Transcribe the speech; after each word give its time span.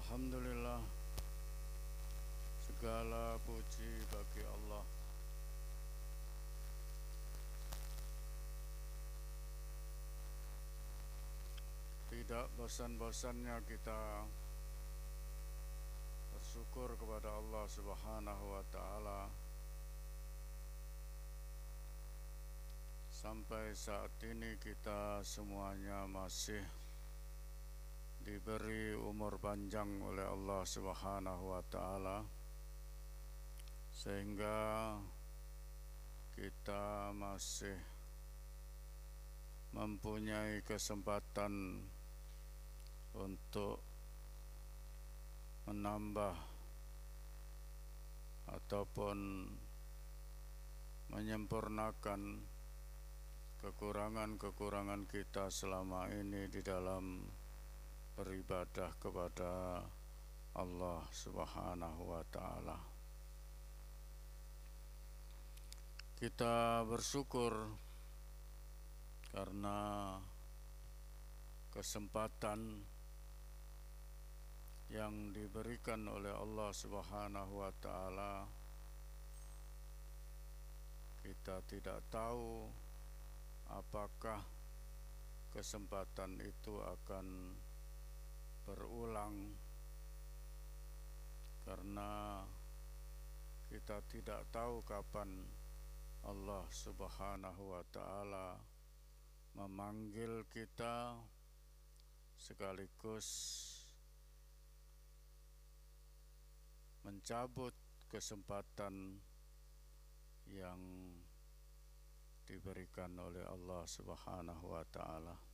Alhamdulillah. 0.00 0.80
Segala 2.64 3.36
puji 3.44 4.00
bagi 4.08 4.42
Allah. 4.48 4.84
Tidak 12.08 12.46
bosan-bosannya 12.56 13.60
kita 13.68 14.24
Bersyukur 16.32 16.96
kepada 16.96 17.36
Allah 17.36 17.68
subhanahu 17.68 18.44
wa 18.56 18.64
ta'ala. 18.72 19.28
Sampai 23.12 23.76
saat 23.76 24.16
ini 24.24 24.56
kita 24.56 25.20
semuanya 25.20 26.08
masih 26.08 26.64
diberi 28.20 28.92
umur 28.92 29.40
panjang 29.40 30.00
oleh 30.04 30.28
Allah 30.28 30.62
Subhanahu 30.68 31.56
wa 31.56 31.62
taala 31.64 32.20
sehingga 33.90 34.96
kita 36.36 37.12
masih 37.16 37.76
mempunyai 39.72 40.60
kesempatan 40.66 41.84
untuk 43.14 43.82
menambah 45.68 46.34
ataupun 48.50 49.18
menyempurnakan 51.10 52.42
kekurangan-kekurangan 53.60 55.04
kita 55.06 55.52
selama 55.52 56.08
ini 56.10 56.48
di 56.48 56.64
dalam 56.64 57.20
beribadah 58.18 58.90
kepada 58.98 59.84
Allah 60.58 61.00
Subhanahu 61.14 62.02
wa 62.10 62.22
taala. 62.30 62.78
Kita 66.18 66.84
bersyukur 66.84 67.54
karena 69.30 70.18
kesempatan 71.70 72.82
yang 74.90 75.30
diberikan 75.30 76.02
oleh 76.10 76.34
Allah 76.34 76.74
Subhanahu 76.74 77.62
wa 77.62 77.70
taala 77.78 78.42
kita 81.22 81.62
tidak 81.70 82.02
tahu 82.10 82.66
apakah 83.70 84.42
kesempatan 85.54 86.42
itu 86.42 86.74
akan 86.82 87.54
berulang 88.64 89.56
karena 91.64 92.42
kita 93.70 94.02
tidak 94.10 94.42
tahu 94.50 94.82
kapan 94.82 95.46
Allah 96.26 96.66
Subhanahu 96.68 97.72
wa 97.72 97.84
taala 97.88 98.58
memanggil 99.56 100.44
kita 100.50 101.16
sekaligus 102.36 103.28
mencabut 107.04 107.72
kesempatan 108.10 109.16
yang 110.50 110.80
diberikan 112.44 113.14
oleh 113.16 113.46
Allah 113.46 113.86
Subhanahu 113.86 114.74
wa 114.74 114.84
taala. 114.90 115.49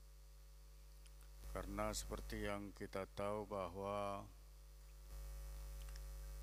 Karena 1.57 1.89
seperti 1.89 2.45
yang 2.45 2.69
kita 2.77 3.09
tahu 3.17 3.49
bahwa 3.49 4.21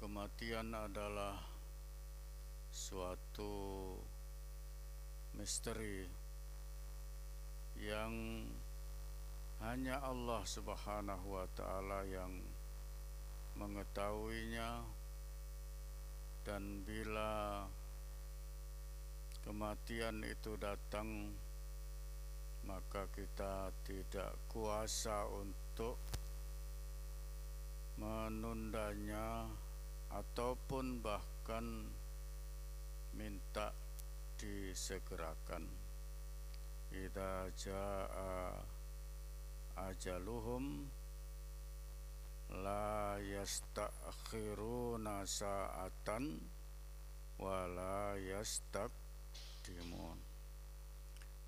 kematian 0.01 0.73
adalah 0.73 1.37
suatu 2.73 3.93
misteri 5.37 6.09
yang 7.77 8.09
hanya 9.61 10.01
Allah 10.01 10.41
Subhanahu 10.49 11.37
wa 11.37 11.45
taala 11.53 12.09
yang 12.09 12.33
mengetahuinya. 13.53 14.81
Dan 16.41 16.81
bila 16.81 17.61
kematian 19.45 20.25
itu 20.25 20.57
datang 20.57 21.37
maka 22.63 23.11
kita 23.11 23.75
tidak 23.83 24.31
kuasa 24.47 25.27
untuk 25.27 25.99
menundanya 27.99 29.51
ataupun 30.09 31.03
bahkan 31.03 31.91
minta 33.13 33.73
disegerakan. 34.39 35.67
Idza 36.93 37.49
jaa 37.57 38.53
ajaluhum 39.73 40.85
la 42.61 43.17
yastakhiruna 43.17 45.25
sa'atan 45.25 46.37
wa 47.41 47.65
la 47.65 48.13
yastaqdimun 48.13 50.32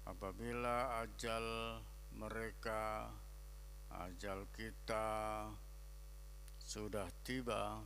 apabila 0.05 1.01
ajal 1.01 1.81
mereka, 2.13 3.09
ajal 3.89 4.45
kita 4.53 5.49
sudah 6.61 7.09
tiba, 7.25 7.81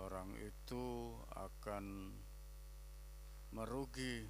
orang 0.00 0.32
itu 0.40 1.12
akan 1.36 2.16
merugi. 3.52 4.24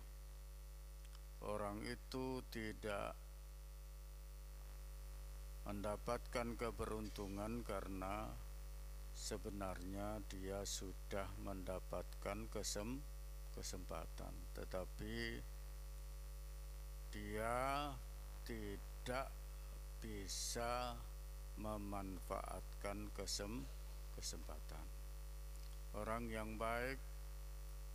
Orang 1.41 1.87
itu 1.87 2.43
tidak 2.53 3.15
mendapatkan 5.65 6.59
keberuntungan 6.59 7.63
karena 7.63 8.35
sebenarnya 9.15 10.21
dia 10.27 10.67
sudah 10.67 11.31
mendapatkan 11.39 12.51
kesem 12.51 13.01
kesempatan. 13.55 14.35
Tetapi 14.53 15.41
dia 17.11 17.91
tidak 18.47 19.29
bisa 20.01 20.97
memanfaatkan 21.61 23.13
kesem 23.13 23.67
kesempatan. 24.17 24.87
Orang 25.95 26.31
yang 26.31 26.55
baik 26.57 26.99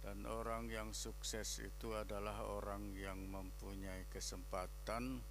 dan 0.05 0.21
orang 0.29 0.69
yang 0.69 0.93
sukses 0.93 1.63
itu 1.63 1.97
adalah 1.97 2.45
orang 2.45 2.93
yang 2.93 3.17
mempunyai 3.25 4.05
kesempatan 4.13 5.23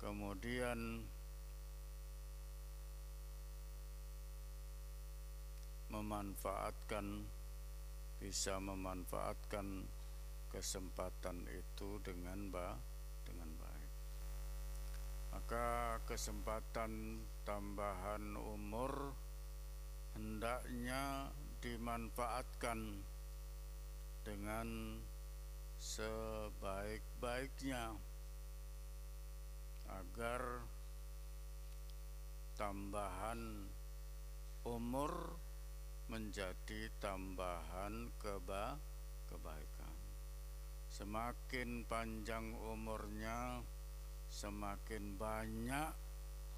kemudian 0.00 1.04
memanfaatkan 5.92 7.28
bisa 8.16 8.56
memanfaatkan 8.56 9.84
kesempatan 10.52 11.48
itu 11.48 11.96
dengan 12.04 12.52
ba 12.52 12.76
dengan 13.24 13.48
baik. 13.56 13.92
Maka 15.32 15.96
kesempatan 16.04 17.24
tambahan 17.48 18.36
umur 18.36 19.16
hendaknya 20.12 21.32
dimanfaatkan 21.64 23.00
dengan 24.28 25.00
sebaik-baiknya 25.80 27.96
agar 29.88 30.68
tambahan 32.54 33.72
umur 34.68 35.40
menjadi 36.12 36.92
tambahan 37.00 38.12
keba 38.20 38.76
kebaikan. 39.32 39.71
Semakin 41.02 41.82
panjang 41.90 42.54
umurnya, 42.62 43.58
semakin 44.30 45.18
banyak 45.18 45.90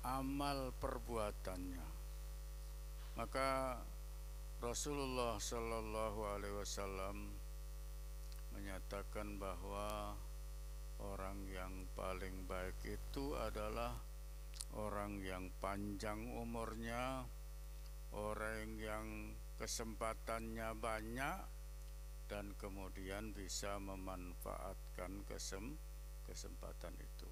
amal 0.05 0.69
perbuatannya. 0.76 1.88
Maka 3.17 3.81
Rasulullah 4.61 5.41
Shallallahu 5.41 6.20
Alaihi 6.29 6.61
Wasallam 6.61 7.32
menyatakan 8.52 9.41
bahwa 9.41 10.12
orang 11.00 11.49
yang 11.49 11.88
paling 11.97 12.44
baik 12.44 12.76
itu 12.85 13.32
adalah 13.40 13.97
orang 14.76 15.25
yang 15.25 15.49
panjang 15.56 16.20
umurnya, 16.37 17.25
orang 18.12 18.76
yang 18.76 19.32
kesempatannya 19.56 20.69
banyak 20.76 21.38
dan 22.26 22.56
kemudian 22.56 23.37
bisa 23.37 23.76
memanfaatkan 23.76 25.25
kesem 25.29 25.76
kesempatan 26.25 26.97
itu. 26.97 27.31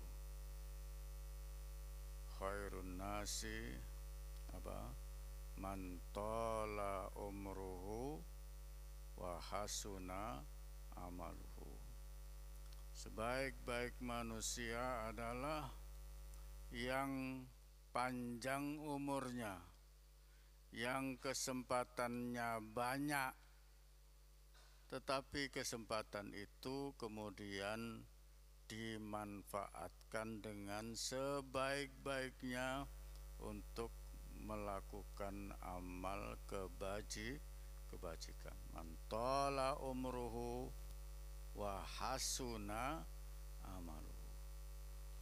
Khairun 2.37 3.00
nasi 3.00 3.73
apa? 4.53 4.93
Mantola 5.56 7.09
umruhu 7.17 8.21
wa 9.17 9.37
hasuna 9.39 10.41
amaluhu. 10.97 11.73
Sebaik-baik 12.93 13.97
manusia 14.05 15.09
adalah 15.09 15.73
yang 16.73 17.44
panjang 17.93 18.81
umurnya, 18.81 19.61
yang 20.73 21.17
kesempatannya 21.21 22.61
banyak, 22.73 23.33
tetapi 24.93 25.49
kesempatan 25.49 26.37
itu 26.37 26.93
kemudian 27.00 28.05
dimanfaatkan 28.69 30.44
dengan 30.44 30.93
sebaik-baiknya 30.93 32.85
untuk 33.41 33.89
melakukan 34.37 35.56
amal 35.65 36.37
kebaji 36.44 37.41
kebajikan. 37.89 38.53
Mantola 38.77 39.81
umruhu 39.81 40.69
wa 41.56 41.81
hasuna 41.81 43.00
amalu. 43.65 44.21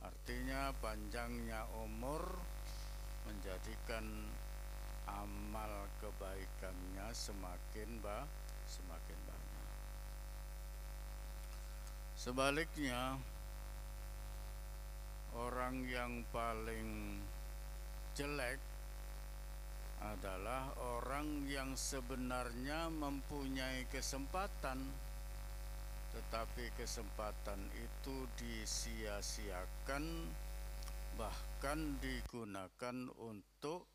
Artinya 0.02 0.74
panjangnya 0.82 1.70
umur 1.78 2.26
menjadikan 3.22 4.34
amal 5.06 5.86
kebaikannya 6.02 7.06
semakin 7.14 8.02
ba 8.02 8.26
semakin 8.70 9.09
Sebaliknya 12.20 13.16
orang 15.32 15.88
yang 15.88 16.20
paling 16.28 17.16
jelek 18.12 18.60
adalah 20.04 20.68
orang 21.00 21.48
yang 21.48 21.72
sebenarnya 21.72 22.92
mempunyai 22.92 23.88
kesempatan 23.88 24.84
tetapi 26.12 26.76
kesempatan 26.76 27.72
itu 27.72 28.28
disia-siakan 28.36 30.04
bahkan 31.16 31.96
digunakan 32.04 33.08
untuk 33.16 33.88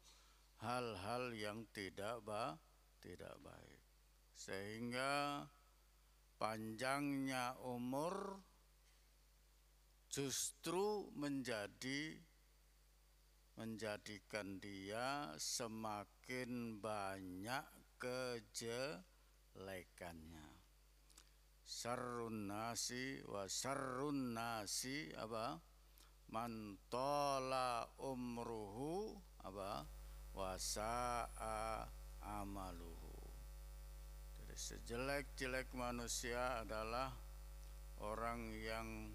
hal-hal 0.66 1.30
yang 1.38 1.62
tidak 1.78 2.26
ba 2.26 2.58
tidak 3.06 3.38
baik. 3.46 3.82
Sehingga 4.34 5.46
panjangnya 6.36 7.56
umur 7.64 8.44
justru 10.12 11.08
menjadi 11.16 12.20
menjadikan 13.56 14.60
dia 14.60 15.32
semakin 15.40 16.84
banyak 16.84 17.64
kejelekannya. 17.96 20.44
Sarun 21.66 22.46
nasi 22.52 23.24
wa 23.26 23.48
sarun 23.48 24.36
nasi 24.36 25.08
apa? 25.16 25.56
Mantola 26.36 27.88
umruhu 27.96 29.16
apa? 29.40 29.88
Wasa'a 30.36 31.88
jadi 32.26 32.95
sejelek-jelek 34.56 35.76
manusia 35.76 36.64
adalah 36.64 37.12
orang 38.00 38.56
yang 38.56 39.12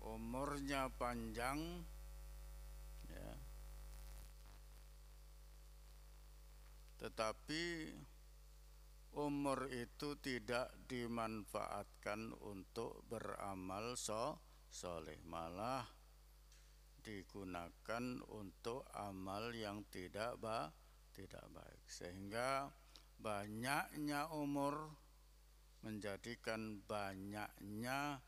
umurnya 0.00 0.88
panjang 0.96 1.84
ya. 3.12 3.32
Tetapi 6.96 7.64
umur 9.20 9.68
itu 9.68 10.16
tidak 10.16 10.72
dimanfaatkan 10.88 12.32
untuk 12.40 13.04
beramal 13.04 14.00
so 14.00 14.40
soleh 14.70 15.20
malah 15.26 15.84
digunakan 17.00 18.20
untuk 18.32 18.84
amal 18.96 19.52
yang 19.52 19.84
tidak 19.92 20.40
ba 20.40 20.72
tidak 21.12 21.44
baik. 21.52 21.84
Sehingga 21.84 22.68
banyaknya 23.20 24.32
umur 24.32 24.96
menjadikan 25.84 26.80
banyaknya 26.88 28.20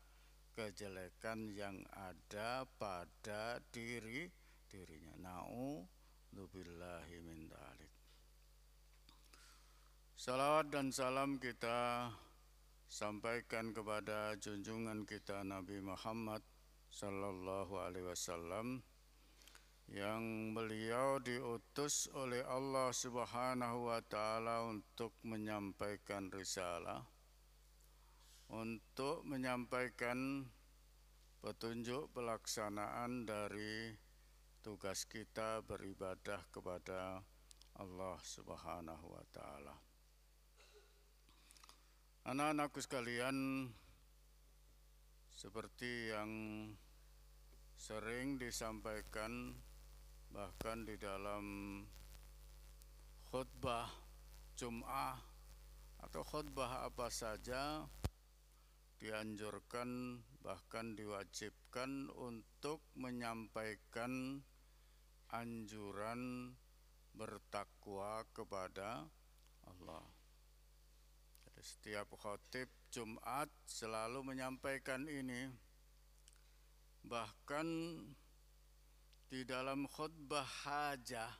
kejelekan 0.53 1.49
yang 1.53 1.81
ada 1.93 2.69
pada 2.77 3.57
diri 3.73 4.29
dirinya. 4.69 5.13
Nau 5.17 5.85
min 6.33 7.45
dalik 7.45 7.93
Salawat 10.13 10.69
dan 10.73 10.89
salam 10.89 11.37
kita 11.37 12.09
sampaikan 12.89 13.73
kepada 13.73 14.37
junjungan 14.37 15.05
kita 15.09 15.41
Nabi 15.41 15.81
Muhammad 15.81 16.41
sallallahu 16.93 17.81
alaihi 17.81 18.07
wasallam 18.07 18.85
yang 19.91 20.55
beliau 20.55 21.19
diutus 21.19 22.07
oleh 22.15 22.45
Allah 22.47 22.93
Subhanahu 22.95 23.91
wa 23.91 23.99
taala 24.05 24.69
untuk 24.69 25.11
menyampaikan 25.25 26.31
risalah 26.31 27.03
untuk 28.53 29.25
menyampaikan 29.25 30.45
petunjuk 31.41 32.13
pelaksanaan 32.13 33.25
dari 33.25 33.97
tugas 34.61 35.09
kita 35.09 35.65
beribadah 35.65 36.39
kepada 36.53 37.25
Allah 37.81 38.17
Subhanahu 38.21 39.05
wa 39.09 39.25
taala. 39.33 39.75
Anak-anakku 42.23 42.79
sekalian, 42.79 43.67
seperti 45.33 46.13
yang 46.13 46.31
sering 47.75 48.39
disampaikan 48.39 49.59
bahkan 50.33 50.81
di 50.81 50.97
dalam 50.97 51.45
khutbah 53.29 53.85
Jum'ah 54.57 55.21
atau 56.01 56.25
khutbah 56.25 56.89
apa 56.89 57.13
saja 57.13 57.85
dianjurkan 58.97 60.17
bahkan 60.41 60.97
diwajibkan 60.97 62.09
untuk 62.17 62.81
menyampaikan 62.97 64.41
anjuran 65.29 66.53
bertakwa 67.13 68.25
kepada 68.33 69.05
Allah. 69.69 70.05
Setiap 71.61 72.09
khotib 72.17 72.67
Jumat 72.89 73.47
selalu 73.69 74.33
menyampaikan 74.33 75.05
ini. 75.05 75.47
Bahkan 77.05 77.67
di 79.33 79.41
dalam 79.49 79.89
khutbah 79.89 80.45
hajah. 80.45 81.33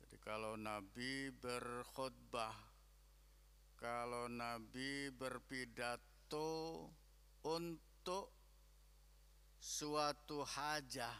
Jadi 0.00 0.16
kalau 0.24 0.56
Nabi 0.56 1.28
berkhutbah 1.36 2.56
kalau 3.76 4.24
Nabi 4.32 5.12
berpidato 5.12 6.88
untuk 7.44 8.32
suatu 9.60 10.40
hajah 10.40 11.12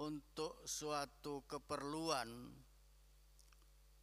untuk 0.00 0.64
suatu 0.64 1.44
keperluan 1.44 2.48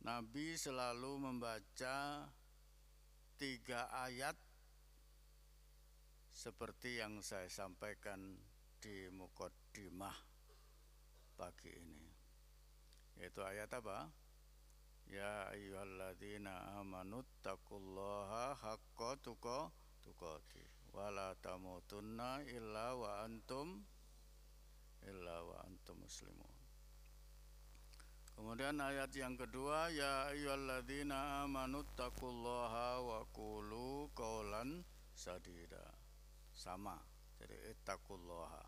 Nabi 0.05 0.53
selalu 0.53 1.17
membaca 1.17 2.29
tiga 3.41 3.89
ayat 3.89 4.37
seperti 6.39 7.03
yang 7.03 7.19
saya 7.19 7.51
sampaikan 7.51 8.39
di 8.79 9.11
Mukaddimah 9.11 10.15
pagi 11.35 11.67
ini 11.67 12.07
yaitu 13.19 13.43
ayat 13.43 13.67
apa? 13.75 14.07
Ya 15.11 15.51
ayyuhalladzina 15.51 16.79
amanu 16.79 17.27
taqullaha 17.43 18.55
haqqa 18.55 19.19
tuqatih 19.19 20.95
wa 20.95 21.11
la 21.11 21.35
tamutunna 21.43 22.47
illa 22.47 22.95
wa 22.95 23.27
antum 23.27 23.83
illa 25.03 25.43
wa 25.43 25.59
antum 25.67 25.99
muslimun. 25.99 26.55
Kemudian 28.39 28.79
ayat 28.79 29.11
yang 29.11 29.35
kedua 29.35 29.91
ya 29.91 30.31
ayyuhalladzina 30.31 31.43
amanu 31.43 31.83
taqullaha 31.99 33.03
wa 33.03 33.27
qulu 33.35 34.07
qawlan 34.15 34.87
sadida. 35.11 35.88
Sama. 36.59 36.99
Jadi 37.39 37.55
ittaqullaha. 37.71 38.67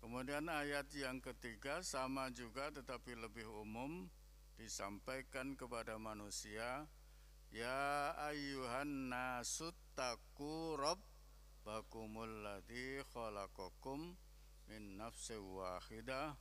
Kemudian 0.00 0.48
ayat 0.48 0.88
yang 0.96 1.20
ketiga 1.20 1.84
sama 1.84 2.32
juga 2.32 2.72
tetapi 2.72 3.20
lebih 3.20 3.44
umum 3.52 4.08
disampaikan 4.56 5.60
kepada 5.60 6.00
manusia 6.00 6.88
ya 7.52 8.12
ayyuhan 8.16 9.12
nasut 9.12 9.76
taqu 9.92 10.80
rabbakumul 10.80 12.44
ladzi 12.44 13.04
khalaqakum 13.12 14.16
min 14.72 14.82
nafsin 14.96 15.44
wahidah 15.44 16.32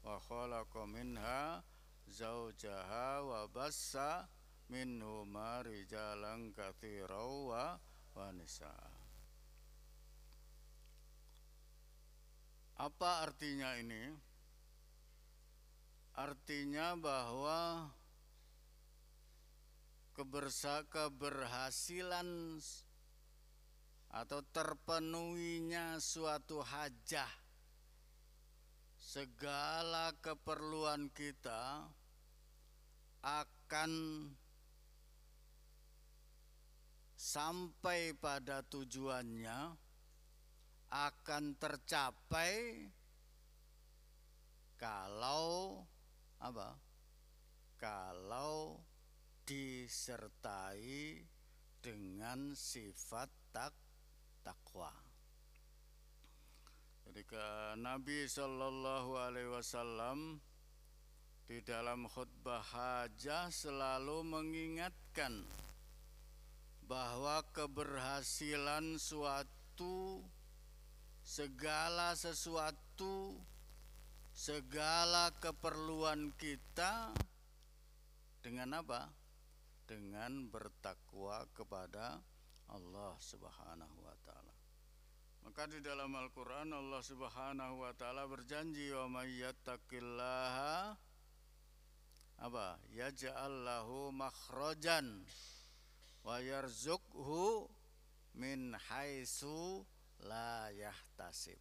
wa 0.00 0.16
khalaqa 0.16 0.88
minha 0.88 1.60
zaujaha 2.08 3.28
wa 3.28 3.44
bassa 3.52 4.24
minhuma 4.72 5.60
rijalan 5.64 6.48
katsiran 6.56 7.48
wa 7.48 7.76
wa 8.16 8.28
Apa 12.82 13.22
artinya 13.22 13.78
ini? 13.78 14.10
Artinya 16.18 16.98
bahwa 16.98 17.86
kebersa 20.18 20.82
keberhasilan 20.90 22.58
atau 24.10 24.40
terpenuhinya 24.50 26.02
suatu 26.02 26.58
hajah 26.58 27.30
segala 28.98 30.10
keperluan 30.18 31.06
kita 31.14 31.86
akan 33.22 33.92
sampai 37.14 38.10
pada 38.18 38.66
tujuannya 38.66 39.78
akan 40.92 41.56
tercapai 41.56 42.84
kalau 44.76 45.80
apa? 46.36 46.76
Kalau 47.80 48.78
disertai 49.48 51.18
dengan 51.82 52.52
sifat 52.54 53.30
tak 53.50 53.74
takwa. 54.44 54.92
Jadi 57.08 57.22
Nabi 57.82 58.28
Shallallahu 58.28 59.18
Alaihi 59.18 59.50
Wasallam 59.50 60.38
di 61.50 61.58
dalam 61.66 62.06
khutbah 62.06 62.62
hajah 62.62 63.50
selalu 63.50 64.22
mengingatkan 64.22 65.42
bahwa 66.86 67.42
keberhasilan 67.50 68.98
suatu 68.98 70.22
segala 71.22 72.18
sesuatu 72.18 73.38
segala 74.34 75.30
keperluan 75.38 76.34
kita 76.36 77.14
dengan 78.42 78.82
apa? 78.82 79.08
Dengan 79.86 80.50
bertakwa 80.50 81.46
kepada 81.54 82.18
Allah 82.70 83.12
Subhanahu 83.22 83.96
wa 84.02 84.16
taala. 84.26 84.52
Maka 85.42 85.66
di 85.66 85.82
dalam 85.82 86.14
Al-Quran 86.14 86.70
Allah 86.70 87.02
subhanahu 87.02 87.82
wa 87.82 87.90
ta'ala 87.98 88.30
berjanji 88.30 88.94
wa 88.94 89.10
mayyattaqillaha 89.10 90.94
apa 92.42 92.78
yaj'al 92.94 93.66
lahu 93.66 94.14
makhrajan 94.14 95.26
wa 96.22 96.38
yarzuqhu 96.38 97.66
min 98.38 98.74
haitsu 98.90 99.82
la 100.26 100.70
yahtasib 100.70 101.58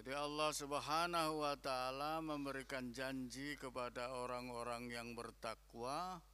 jadi 0.00 0.16
Allah 0.16 0.50
Subhanahu 0.56 1.44
wa 1.44 1.54
taala 1.60 2.24
memberikan 2.24 2.88
janji 2.88 3.58
kepada 3.60 4.16
orang-orang 4.16 4.88
yang 4.88 5.12
bertakwa 5.12 6.24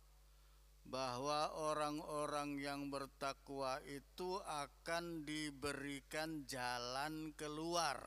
bahwa 0.87 1.51
orang-orang 1.51 2.63
yang 2.63 2.87
bertakwa 2.95 3.83
itu 3.83 4.39
akan 4.39 5.27
diberikan 5.27 6.47
jalan 6.47 7.35
keluar. 7.35 7.99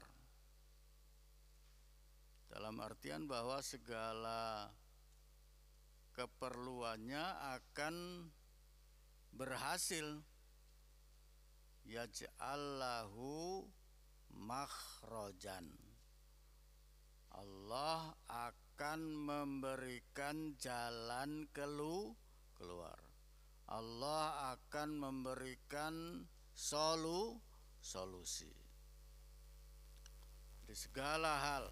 Dalam 2.48 2.80
artian 2.80 3.28
bahwa 3.28 3.60
segala 3.60 4.72
keperluannya 6.16 7.26
akan 7.60 7.96
berhasil. 9.36 10.24
Yaj'allahu 11.90 13.66
makhrojan. 14.38 15.74
Allah 17.34 18.14
akan 18.30 19.02
memberikan 19.26 20.54
jalan 20.62 21.50
keluar 21.50 22.30
keluar. 22.60 23.00
Allah 23.72 24.60
akan 24.60 25.00
memberikan 25.00 26.28
solu 26.52 27.40
solusi 27.80 28.52
di 30.68 30.76
segala 30.76 31.40
hal. 31.40 31.66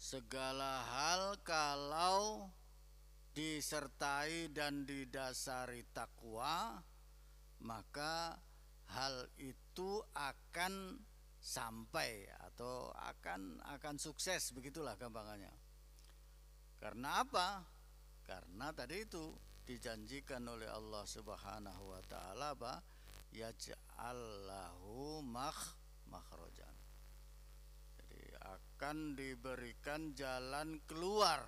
Segala 0.00 0.82
hal 0.82 1.38
kalau 1.46 2.50
disertai 3.36 4.50
dan 4.50 4.82
didasari 4.82 5.86
takwa, 5.94 6.82
maka 7.62 8.36
hal 8.92 9.30
itu 9.38 10.02
akan 10.12 10.98
sampai 11.42 12.30
atau 12.46 12.94
akan 12.94 13.58
akan 13.78 13.96
sukses 13.98 14.54
begitulah 14.54 14.94
gampangannya. 14.94 15.50
Karena 16.78 17.22
apa? 17.22 17.62
Karena 18.22 18.70
tadi 18.74 19.02
itu 19.02 19.34
dijanjikan 19.62 20.42
oleh 20.46 20.70
Allah 20.70 21.06
Subhanahu 21.06 21.94
wa 21.94 22.02
taala 22.06 22.54
apa? 22.54 22.82
Yaj'allahu 23.32 25.22
makh 25.24 25.78
makhrajan. 26.10 26.76
Jadi 27.98 28.22
akan 28.38 29.16
diberikan 29.16 30.12
jalan 30.12 30.82
keluar 30.86 31.42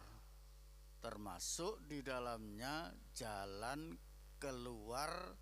termasuk 1.04 1.84
di 1.84 2.00
dalamnya 2.00 2.88
jalan 3.12 3.92
keluar 4.40 5.36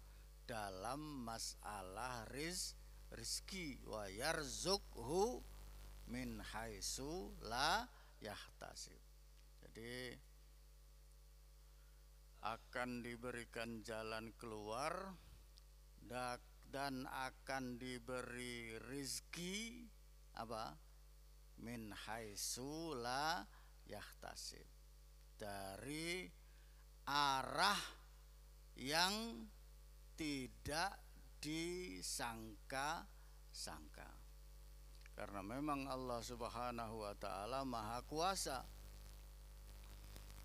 dalam 0.52 1.24
masalah 1.24 2.28
riz 2.28 2.76
rizki. 3.08 3.80
Wa 3.88 4.04
yarzukhu 4.12 5.40
min 6.12 6.44
haitsu 6.44 7.32
la 7.48 7.88
yahtasib. 8.20 9.00
Jadi 9.64 10.12
akan 12.44 13.00
diberikan 13.00 13.80
jalan 13.80 14.36
keluar 14.36 15.16
dan 16.68 17.08
akan 17.08 17.80
diberi 17.80 18.76
rizki 18.92 19.88
apa? 20.36 20.76
Min 21.64 21.96
haitsu 21.96 22.92
la 23.00 23.40
yahtasib. 23.88 24.68
Dari 25.40 26.28
arah 27.08 27.80
yang 28.76 29.48
tidak 30.22 31.02
disangka-sangka. 31.42 34.06
Karena 35.18 35.42
memang 35.42 35.90
Allah 35.90 36.22
Subhanahu 36.22 37.02
wa 37.02 37.10
taala 37.18 37.66
Maha 37.66 38.06
Kuasa. 38.06 38.62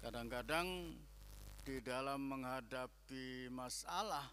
Kadang-kadang 0.02 0.98
di 1.62 1.78
dalam 1.86 2.26
menghadapi 2.26 3.54
masalah 3.54 4.26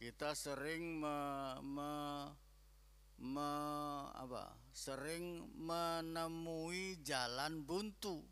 kita 0.00 0.32
sering 0.32 1.04
me, 1.04 1.16
me, 1.60 1.92
me, 3.20 3.52
apa 4.16 4.56
sering 4.72 5.52
menemui 5.60 6.96
jalan 7.04 7.60
buntu 7.60 8.24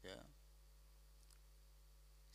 ya 0.00 0.29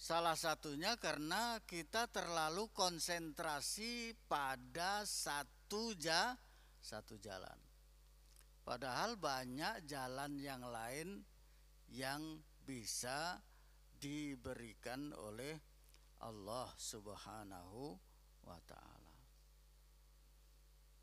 salah 0.05 0.38
satunya 0.38 0.93
karena 1.01 1.57
kita 1.65 2.05
terlalu 2.13 2.69
konsentrasi 2.69 4.13
pada 4.29 5.01
satu 5.01 5.97
ja 5.97 6.38
satu 6.77 7.17
jalan 7.17 7.57
padahal 8.62 9.17
banyak 9.17 9.81
jalan 9.89 10.38
yang 10.38 10.62
lain 10.62 11.25
yang 11.89 12.21
bisa 12.62 13.41
diberikan 13.97 15.09
oleh 15.17 15.57
Allah 16.21 16.69
Subhanahu 16.77 17.97
wa 18.45 18.62
taala 18.62 19.17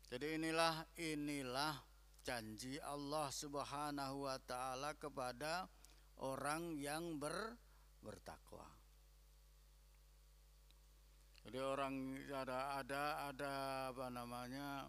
jadi 0.07 0.39
inilah 0.39 0.79
inilah 0.95 1.75
janji 2.23 2.79
Allah 2.79 3.27
Subhanahu 3.35 4.31
wa 4.31 4.39
taala 4.39 4.95
kepada 4.95 5.67
orang 6.23 6.77
yang 6.79 7.19
ber, 7.19 7.59
bertakwa. 7.99 8.72
Jadi 11.43 11.59
orang 11.59 12.15
ada 12.31 12.79
ada 12.79 13.03
ada 13.27 13.53
apa 13.91 14.07
namanya 14.07 14.87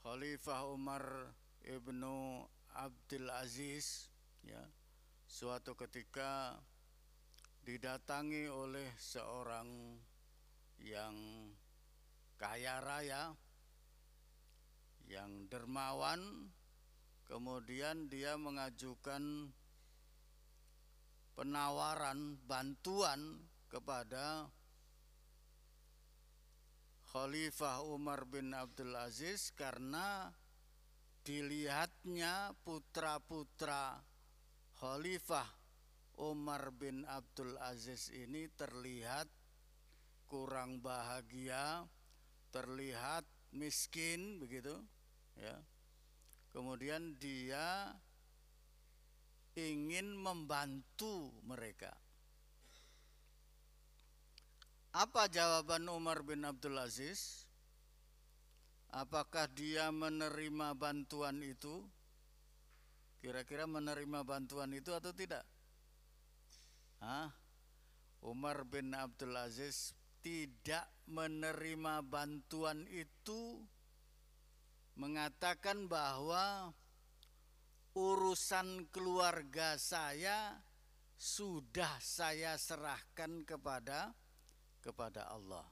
Khalifah 0.00 0.72
Umar 0.72 1.04
ibnu 1.60 2.44
Abdul 2.72 3.28
Aziz 3.28 4.08
ya 4.40 4.64
suatu 5.28 5.76
ketika 5.76 6.56
didatangi 7.64 8.48
oleh 8.48 8.92
seorang 8.96 9.96
yang 10.80 11.16
kaya 12.36 12.80
raya 12.80 13.32
yang 15.08 15.48
dermawan. 15.48 16.52
Kemudian 17.24 18.12
dia 18.12 18.36
mengajukan 18.36 19.48
penawaran 21.32 22.36
bantuan 22.44 23.48
kepada 23.72 24.52
Khalifah 27.14 27.86
Umar 27.94 28.26
bin 28.26 28.50
Abdul 28.50 28.90
Aziz 28.98 29.54
karena 29.54 30.34
dilihatnya 31.22 32.58
putra-putra 32.66 34.02
Khalifah 34.82 35.46
Umar 36.18 36.74
bin 36.74 37.06
Abdul 37.06 37.54
Aziz 37.62 38.10
ini 38.10 38.50
terlihat 38.58 39.30
kurang 40.26 40.82
bahagia, 40.82 41.86
terlihat 42.50 43.22
miskin 43.54 44.42
begitu 44.42 44.74
ya. 45.38 45.54
Kemudian 46.50 47.14
dia 47.22 47.94
ingin 49.54 50.18
membantu 50.18 51.30
mereka 51.46 51.94
apa 54.94 55.26
jawaban 55.26 55.90
Umar 55.90 56.22
bin 56.22 56.46
Abdul 56.46 56.78
Aziz? 56.78 57.50
Apakah 58.94 59.50
dia 59.50 59.90
menerima 59.90 60.78
bantuan 60.78 61.42
itu? 61.42 61.82
Kira-kira 63.18 63.66
menerima 63.66 64.22
bantuan 64.22 64.70
itu 64.70 64.94
atau 64.94 65.10
tidak? 65.10 65.42
Hah? 67.02 67.34
Umar 68.22 68.62
bin 68.70 68.94
Abdul 68.94 69.34
Aziz 69.34 69.98
tidak 70.22 70.86
menerima 71.10 72.06
bantuan 72.06 72.86
itu 72.86 73.66
mengatakan 74.94 75.90
bahwa 75.90 76.70
urusan 77.98 78.86
keluarga 78.94 79.74
saya 79.74 80.62
sudah 81.18 81.98
saya 81.98 82.54
serahkan 82.54 83.42
kepada 83.42 84.14
kepada 84.84 85.32
Allah. 85.32 85.64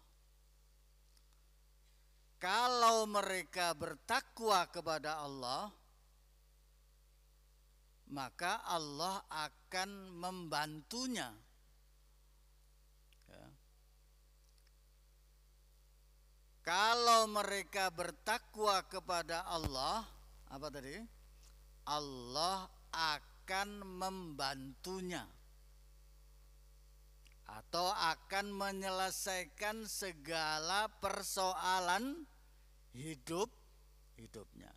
Kalau 2.41 3.07
mereka 3.07 3.77
bertakwa 3.77 4.67
kepada 4.73 5.23
Allah, 5.23 5.71
maka 8.11 8.65
Allah 8.67 9.23
akan 9.31 10.11
membantunya. 10.17 11.31
Ya. 13.31 13.47
Kalau 16.67 17.31
mereka 17.31 17.95
bertakwa 17.95 18.83
kepada 18.91 19.47
Allah, 19.47 20.03
apa 20.51 20.67
tadi? 20.73 20.99
Allah 21.87 22.67
akan 22.91 23.87
membantunya 23.87 25.23
atau 27.53 27.93
akan 27.93 28.49
menyelesaikan 28.49 29.85
segala 29.85 30.89
persoalan 30.89 32.25
hidup 32.97 33.53
hidupnya. 34.17 34.73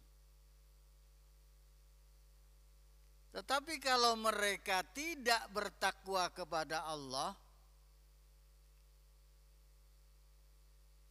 Tetapi 3.32 3.80
kalau 3.84 4.16
mereka 4.20 4.84
tidak 4.96 5.44
bertakwa 5.52 6.32
kepada 6.32 6.88
Allah, 6.88 7.36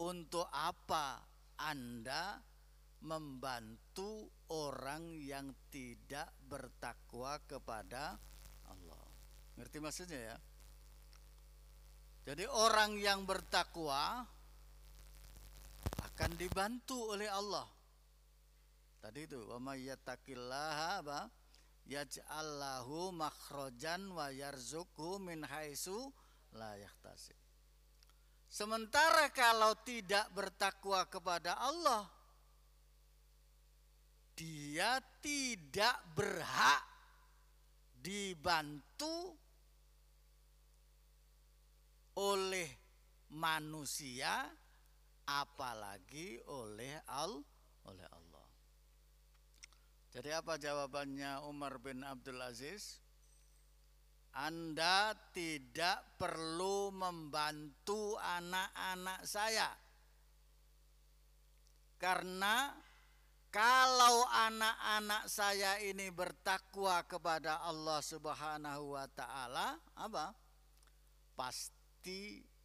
untuk 0.01 0.49
apa 0.53 1.21
Anda 1.61 2.41
membantu 3.05 4.29
orang 4.53 5.21
yang 5.21 5.53
tidak 5.69 6.33
bertakwa 6.49 7.41
kepada 7.45 8.17
Allah? 8.69 9.05
Ngerti 9.61 9.79
maksudnya 9.81 10.21
ya? 10.33 10.37
Jadi 12.25 12.49
orang 12.49 12.97
yang 12.97 13.29
bertakwa 13.29 14.25
akan 16.09 16.31
dibantu 16.41 17.13
oleh 17.13 17.29
Allah. 17.29 17.69
Tadi 19.05 19.29
itu 19.29 19.45
wa 19.45 19.61
may 19.61 19.85
yattaqillaha 19.85 21.05
apa? 21.05 21.29
Yaj'al 21.85 22.49
lahu 22.57 23.13
makhrajan 23.13 24.09
wa 24.09 24.33
yarzuqhu 24.33 25.21
min 25.21 25.45
haitsu 25.45 26.09
la 26.57 26.73
yahtasib. 26.81 27.37
Sementara 28.49 29.29
kalau 29.29 29.77
tidak 29.85 30.33
bertakwa 30.33 31.05
kepada 31.13 31.61
Allah, 31.61 32.09
dia 34.33 34.97
tidak 35.21 36.01
berhak 36.17 36.83
dibantu 38.01 39.37
oleh 42.21 42.69
manusia 43.35 44.47
apalagi 45.27 46.39
oleh 46.47 47.01
al 47.09 47.41
oleh 47.89 48.07
Allah. 48.13 48.47
Jadi 50.15 50.31
apa 50.31 50.55
jawabannya 50.55 51.43
Umar 51.51 51.83
bin 51.83 52.07
Abdul 52.07 52.39
Aziz? 52.39 53.03
Anda 54.35 55.15
tidak 55.35 56.19
perlu 56.19 56.91
membantu 56.91 58.19
anak-anak 58.19 59.27
saya. 59.27 59.71
Karena 61.99 62.75
kalau 63.55 64.27
anak-anak 64.27 65.31
saya 65.31 65.79
ini 65.79 66.11
bertakwa 66.11 67.07
kepada 67.07 67.63
Allah 67.63 68.03
Subhanahu 68.03 68.99
wa 68.99 69.07
taala, 69.15 69.79
apa? 69.95 70.35
Pasti 71.39 71.84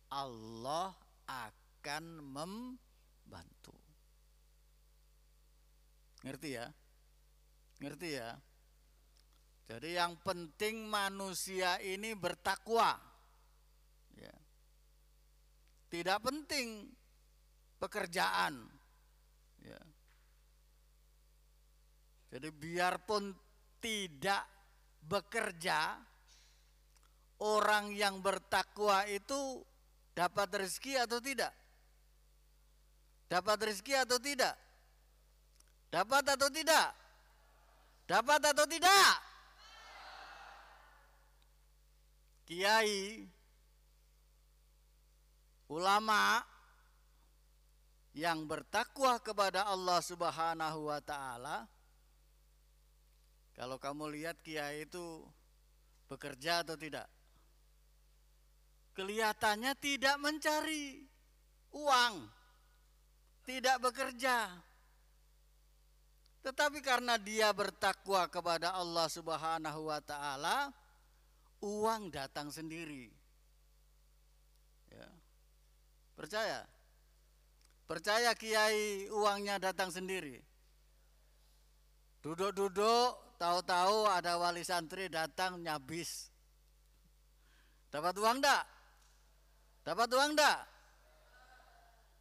Allah 0.10 0.92
akan 1.30 2.06
membantu. 2.20 3.76
Ngerti 6.26 6.50
ya? 6.60 6.68
Ngerti 7.80 8.10
ya? 8.20 8.36
Jadi 9.70 9.96
yang 9.96 10.18
penting 10.20 10.90
manusia 10.90 11.78
ini 11.80 12.18
bertakwa. 12.18 12.98
Ya. 14.18 14.34
Tidak 15.94 16.20
penting 16.20 16.90
pekerjaan. 17.78 18.66
Ya. 19.62 19.80
Jadi 22.34 22.50
biarpun 22.50 23.32
tidak 23.80 24.44
bekerja, 25.06 26.02
orang 27.40 27.96
yang 27.96 28.20
bertakwa 28.20 29.08
itu 29.08 29.64
dapat 30.16 30.64
rezeki 30.64 31.04
atau 31.04 31.20
tidak? 31.24 31.52
Dapat 33.32 33.58
rezeki 33.72 33.94
atau 34.04 34.18
tidak? 34.20 34.56
Dapat 35.90 36.24
atau 36.38 36.50
tidak? 36.52 36.88
Dapat 38.06 38.42
atau 38.54 38.66
tidak? 38.66 39.30
kiai, 42.50 43.30
ulama 45.70 46.42
yang 48.18 48.50
bertakwa 48.50 49.22
kepada 49.22 49.70
Allah 49.70 50.02
Subhanahu 50.02 50.90
wa 50.90 50.98
taala 50.98 51.70
kalau 53.54 53.78
kamu 53.78 54.18
lihat 54.18 54.42
kiai 54.42 54.90
itu 54.90 55.22
bekerja 56.10 56.66
atau 56.66 56.74
tidak 56.74 57.06
kelihatannya 59.00 59.80
tidak 59.80 60.20
mencari 60.20 61.00
uang 61.72 62.28
tidak 63.48 63.80
bekerja. 63.80 64.52
Tetapi 66.44 66.84
karena 66.84 67.16
dia 67.16 67.56
bertakwa 67.56 68.28
kepada 68.28 68.76
Allah 68.76 69.08
Subhanahu 69.08 69.88
wa 69.88 70.04
taala 70.04 70.68
uang 71.64 72.12
datang 72.12 72.52
sendiri. 72.52 73.08
Ya. 74.92 75.08
Percaya? 76.20 76.68
Percaya 77.88 78.36
kiai 78.36 79.08
uangnya 79.08 79.64
datang 79.64 79.96
sendiri? 79.96 80.44
Duduk-duduk 82.20 83.40
tahu-tahu 83.40 84.12
ada 84.12 84.36
wali 84.36 84.62
santri 84.68 85.08
datang 85.08 85.64
nyabis. 85.64 86.28
Dapat 87.90 88.14
uang 88.20 88.44
enggak 88.44 88.79
dapat 89.84 90.08
uang 90.12 90.32
enggak 90.36 90.60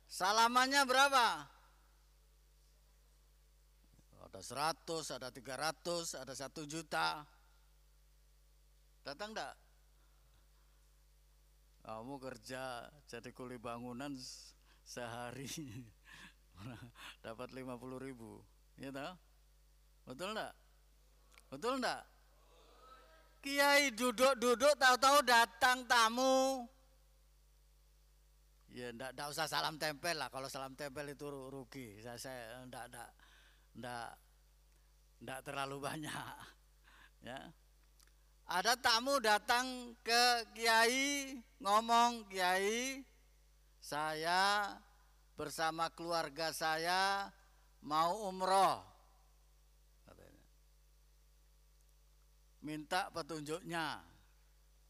salamannya 0.08 0.82
berapa? 0.88 1.26
Ada 4.28 4.40
100 4.44 5.16
ada 5.16 5.28
300 5.32 6.20
ada 6.20 6.34
1 6.36 6.68
juta. 6.68 7.24
Datang 9.02 9.32
enggak 9.32 9.54
kamu 11.88 12.20
kerja 12.20 12.84
jadi 13.08 13.32
kuli 13.32 13.56
bangunan 13.56 14.12
sehari. 14.84 15.48
Dapat 17.24 17.48
50 17.56 18.04
ribu. 18.04 18.44
Ya 18.76 18.92
tahu 18.92 19.16
betul 20.08 20.32
enggak 20.32 20.56
betul 21.52 21.72
enggak 21.76 22.00
kiai 23.44 23.92
duduk-duduk 23.92 24.72
tahu-tahu 24.80 25.20
datang 25.20 25.84
tamu 25.84 26.64
ya 28.78 28.88
enggak, 28.94 29.10
enggak 29.18 29.28
usah 29.34 29.46
salam 29.50 29.74
tempel 29.74 30.14
lah. 30.14 30.30
Kalau 30.30 30.46
salam 30.46 30.78
tempel 30.78 31.10
itu 31.10 31.26
rugi. 31.26 31.98
Saya, 31.98 32.14
saya 32.14 32.62
enggak, 32.62 32.86
enggak, 32.86 33.10
enggak, 33.74 34.10
enggak 35.18 35.40
terlalu 35.42 35.76
banyak. 35.90 36.36
Ya. 37.26 37.40
Ada 38.48 38.80
tamu 38.80 39.20
datang 39.20 39.92
ke 40.00 40.24
kiai 40.56 41.36
ngomong 41.60 42.30
kiai 42.32 43.04
saya 43.82 44.72
bersama 45.36 45.92
keluarga 45.92 46.54
saya 46.54 47.28
mau 47.82 48.30
umroh. 48.30 48.86
Minta 52.58 53.10
petunjuknya. 53.14 54.02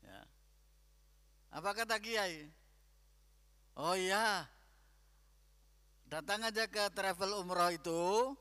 Ya. 0.05 0.22
Apa 1.53 1.72
kata 1.77 2.01
kiai 2.01 2.58
oh 3.79 3.95
iya. 3.95 4.45
Datang 6.09 6.41
aja 6.41 6.64
ke 6.67 6.88
travel 6.93 7.37
umroh 7.38 7.71
itu 7.73 8.33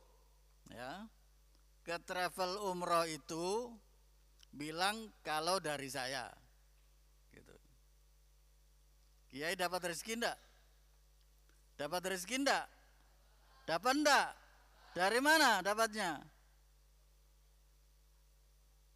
ya. 0.71 1.05
Ke 1.83 1.99
travel 2.03 2.59
umroh 2.67 3.07
itu 3.07 3.71
bilang 4.57 5.11
kalau 5.21 5.59
dari 5.61 5.87
saya 5.91 6.25
gitu. 7.29 7.53
Kiai 9.29 9.53
dapat 9.53 9.93
rezeki 9.93 10.13
enggak 10.17 10.37
dapat 11.77 12.01
rezeki 12.09 12.35
enggak 12.41 12.65
dapat 13.69 13.93
enggak 13.93 14.27
dari 14.97 15.19
mana 15.21 15.61
dapatnya? 15.61 16.17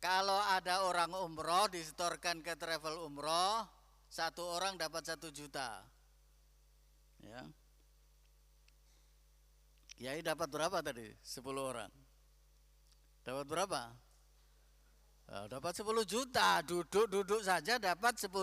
Kalau 0.01 0.41
ada 0.41 0.89
orang 0.89 1.13
umroh 1.13 1.69
disetorkan 1.69 2.41
ke 2.41 2.57
travel 2.57 3.05
umroh 3.05 3.69
satu 4.09 4.41
orang 4.57 4.73
dapat 4.81 5.05
satu 5.05 5.29
juta 5.29 5.85
ya. 7.25 7.41
Kiai 10.01 10.25
dapat 10.25 10.49
berapa 10.49 10.81
tadi? 10.81 11.05
10 11.21 11.45
orang. 11.61 11.93
Dapat 13.21 13.45
berapa? 13.45 13.93
Nah, 15.29 15.45
dapat 15.45 15.77
10 15.77 16.01
juta, 16.09 16.57
duduk-duduk 16.65 17.45
saja 17.45 17.77
dapat 17.77 18.17
10 18.17 18.33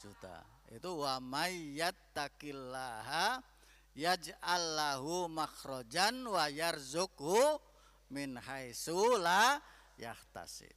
juta. 0.00 0.40
Itu 0.72 1.04
wa 1.04 1.20
mayyattaqillaha 1.20 3.44
yaj'allahu 3.92 5.28
makhrajan 5.28 6.24
wa 6.24 6.48
yarzuqhu 6.48 7.60
min 8.08 8.40
haitsu 8.40 9.20
la 9.20 9.60
yahtasib. 10.00 10.72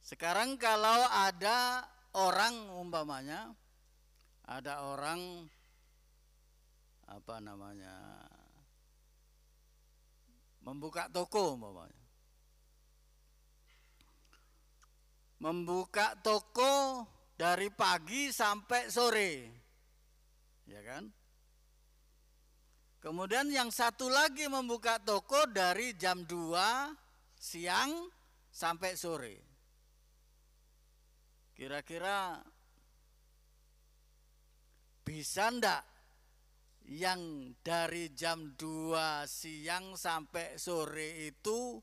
Sekarang 0.00 0.56
kalau 0.56 1.04
ada 1.12 1.84
orang 2.16 2.72
umpamanya 2.76 3.52
ada 4.44 4.84
orang 4.84 5.48
apa 7.04 7.36
namanya 7.40 8.24
membuka 10.64 11.08
toko 11.12 11.56
umpamanya 11.56 12.04
membuka 15.44 16.16
toko 16.24 17.04
dari 17.36 17.68
pagi 17.68 18.32
sampai 18.32 18.88
sore. 18.88 19.32
Ya 20.64 20.80
kan? 20.80 21.12
Kemudian 23.04 23.52
yang 23.52 23.68
satu 23.68 24.08
lagi 24.08 24.48
membuka 24.48 24.96
toko 25.04 25.44
dari 25.44 25.92
jam 26.00 26.24
2 26.24 26.96
siang 27.36 28.08
sampai 28.48 28.96
sore. 28.96 29.36
Kira-kira 31.52 32.40
bisa 35.04 35.52
ndak 35.52 35.84
yang 36.88 37.52
dari 37.60 38.12
jam 38.16 38.56
2 38.56 39.24
siang 39.28 39.96
sampai 39.96 40.56
sore 40.56 41.28
itu 41.28 41.80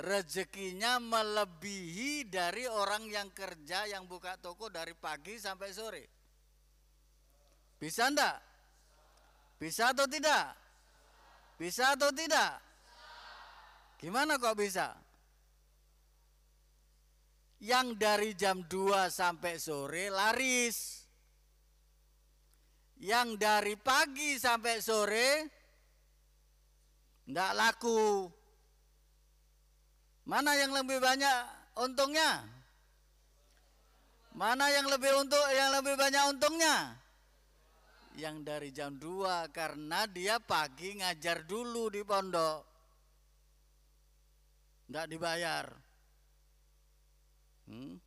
rezekinya 0.00 0.98
melebihi 0.98 2.26
dari 2.26 2.66
orang 2.66 3.06
yang 3.06 3.30
kerja 3.30 3.86
yang 3.86 4.10
buka 4.10 4.34
toko 4.40 4.66
dari 4.72 4.96
pagi 4.98 5.38
sampai 5.38 5.70
sore. 5.70 6.04
Bisa 7.78 8.10
enggak? 8.10 8.38
Bisa 9.60 9.94
atau 9.94 10.08
tidak? 10.08 10.56
Bisa 11.54 11.94
atau 11.94 12.10
tidak? 12.10 12.58
Gimana 14.00 14.36
kok 14.36 14.58
bisa? 14.58 14.92
Yang 17.62 17.88
dari 17.96 18.30
jam 18.36 18.66
2 18.66 19.08
sampai 19.08 19.56
sore 19.56 20.10
laris. 20.10 21.03
Yang 23.04 23.36
dari 23.36 23.76
pagi 23.76 24.40
sampai 24.40 24.80
sore 24.80 25.28
enggak 27.28 27.52
laku. 27.52 28.24
Mana 30.24 30.56
yang 30.56 30.72
lebih 30.72 31.04
banyak 31.04 31.38
untungnya? 31.84 32.48
Mana 34.32 34.72
yang 34.72 34.88
lebih 34.88 35.20
untuk 35.20 35.44
yang 35.52 35.76
lebih 35.76 36.00
banyak 36.00 36.24
untungnya? 36.32 36.96
Yang 38.16 38.36
dari 38.40 38.68
jam 38.72 38.96
2 38.96 39.52
karena 39.52 40.08
dia 40.08 40.40
pagi 40.40 40.96
ngajar 40.96 41.44
dulu 41.44 41.92
di 41.92 42.00
pondok. 42.08 42.64
Enggak 44.88 45.06
dibayar. 45.12 45.66
Hmm? 47.68 48.00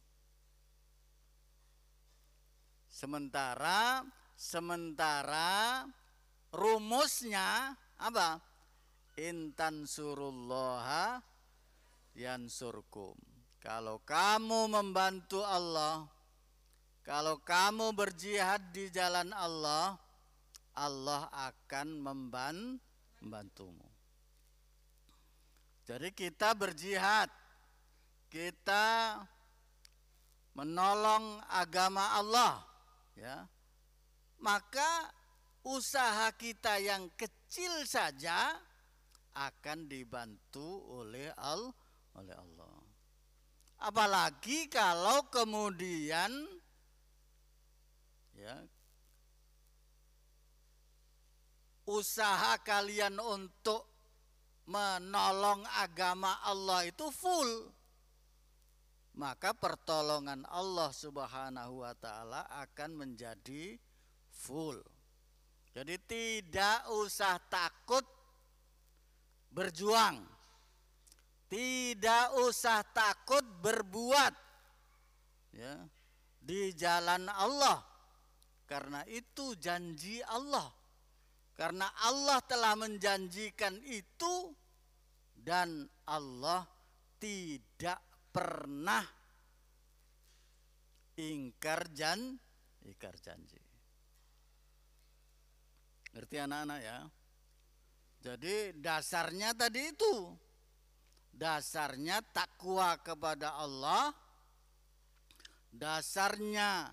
Sementara 2.90 4.02
sementara 4.38 5.82
rumusnya 6.54 7.73
apa? 7.97 8.38
Intan 9.17 9.89
surullaha 9.89 11.17
yansurkum. 12.13 13.17
Kalau 13.58 13.97
kamu 14.06 14.69
membantu 14.69 15.41
Allah, 15.41 16.06
kalau 17.02 17.41
kamu 17.41 17.97
berjihad 17.97 18.62
di 18.69 18.93
jalan 18.93 19.34
Allah, 19.34 19.97
Allah 20.78 21.26
akan 21.34 21.97
memban 21.97 22.78
membantumu. 23.17 23.89
Jadi 25.89 26.13
kita 26.13 26.54
berjihad, 26.54 27.32
kita 28.30 29.17
menolong 30.54 31.41
agama 31.50 32.21
Allah, 32.21 32.62
ya. 33.17 33.47
Maka 34.38 35.12
usaha 35.65 36.30
kita 36.38 36.78
yang 36.80 37.10
kecil 37.17 37.84
saja 37.84 38.56
akan 39.38 39.89
dibantu 39.89 40.86
oleh 41.02 41.30
Allah 41.38 41.73
oleh 42.17 42.34
Allah. 42.34 42.76
Apalagi 43.78 44.65
kalau 44.73 45.30
kemudian 45.30 46.34
ya 48.34 48.58
usaha 51.86 52.58
kalian 52.65 53.21
untuk 53.21 53.86
menolong 54.67 55.63
agama 55.80 56.41
Allah 56.43 56.84
itu 56.89 57.08
full 57.13 57.71
maka 59.17 59.56
pertolongan 59.56 60.45
Allah 60.52 60.93
Subhanahu 60.93 61.82
wa 61.82 61.95
taala 61.97 62.45
akan 62.67 62.91
menjadi 62.93 63.80
full. 64.38 64.78
Jadi 65.73 65.97
tidak 66.06 66.89
usah 66.93 67.41
takut 67.50 68.06
berjuang. 69.54 70.21
Tidak 71.47 72.26
usah 72.43 72.84
takut 72.91 73.45
berbuat 73.63 74.34
ya 75.56 75.80
di 76.38 76.76
jalan 76.76 77.30
Allah. 77.34 77.82
Karena 78.67 79.02
itu 79.08 79.56
janji 79.56 80.19
Allah. 80.28 80.67
Karena 81.58 81.89
Allah 82.06 82.38
telah 82.45 82.78
menjanjikan 82.78 83.82
itu 83.88 84.54
dan 85.34 85.88
Allah 86.06 86.67
tidak 87.17 87.97
pernah 88.30 89.02
ingkar 91.17 91.89
jan 91.97 92.38
ingkar 92.86 93.15
janji. 93.17 93.66
Ngerti 96.17 96.41
anak-anak 96.41 96.82
ya? 96.82 96.99
Jadi 98.25 98.73
dasarnya 98.82 99.53
tadi 99.53 99.93
itu. 99.93 100.34
Dasarnya 101.30 102.25
takwa 102.34 102.97
kepada 103.06 103.53
Allah. 103.62 104.10
Dasarnya 105.69 106.89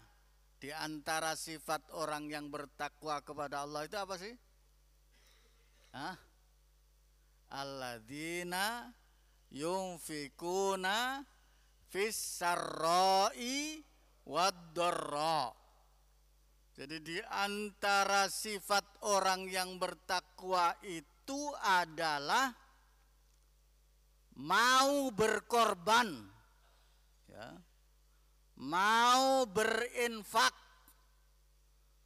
di 0.61 0.69
antara 0.69 1.33
sifat 1.41 1.89
orang 1.97 2.29
yang 2.29 2.53
bertakwa 2.53 3.25
kepada 3.25 3.65
Allah 3.65 3.89
itu 3.89 3.97
apa 3.97 4.21
sih? 4.21 4.37
Hah? 5.97 6.21
Alladzina 7.49 8.93
yunfikuna 9.49 11.25
fis 11.89 12.45
sarra'i 12.45 13.81
wad-dharra. 14.29 15.64
Jadi 16.75 16.99
di 16.99 17.19
antara 17.31 18.27
sifat 18.27 19.07
orang 19.07 19.47
yang 19.47 19.79
bertakwa 19.79 20.75
itu 20.83 21.55
adalah 21.63 22.51
mau 24.43 25.07
berkorban 25.15 26.11
ya. 27.31 27.55
Mau 28.55 29.47
berinfak, 29.51 30.55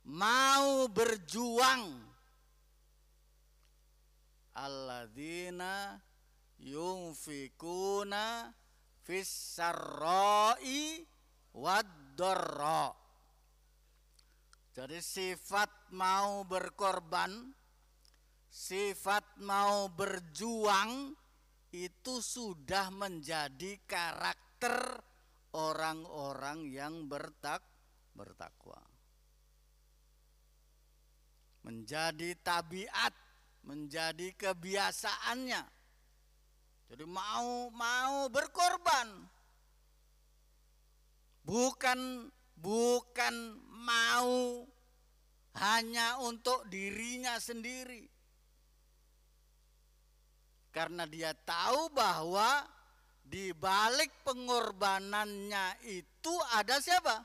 mau 0.05 0.89
berjuang 0.89 2.09
alladzina 4.53 5.97
yunfikuna 6.61 8.49
fis 9.05 9.29
sarra'i 9.57 11.05
wad 11.57 11.89
Jadi 14.79 15.03
sifat 15.03 15.91
mau 15.91 16.47
berkorban, 16.47 17.51
sifat 18.47 19.43
mau 19.43 19.91
berjuang 19.91 21.19
itu 21.75 22.23
sudah 22.23 22.87
menjadi 22.95 23.75
karakter 23.91 25.03
orang-orang 25.59 26.71
yang 26.71 27.11
bertak 27.11 27.59
bertakwa. 28.15 28.79
Menjadi 31.67 32.39
tabiat 32.39 33.19
menjadi 33.67 34.31
kebiasaannya. 34.39 35.63
Jadi 36.87 37.03
mau 37.03 37.67
mau 37.75 38.31
berkorban. 38.31 39.27
Bukan 41.43 42.31
bukan 42.59 43.35
mau 43.71 44.67
hanya 45.59 46.19
untuk 46.23 46.67
dirinya 46.67 47.39
sendiri. 47.39 48.07
Karena 50.71 51.09
dia 51.09 51.35
tahu 51.35 51.91
bahwa 51.91 52.63
di 53.25 53.51
balik 53.57 54.13
pengorbanannya 54.23 55.83
itu 55.89 56.35
ada 56.55 56.79
siapa? 56.79 57.25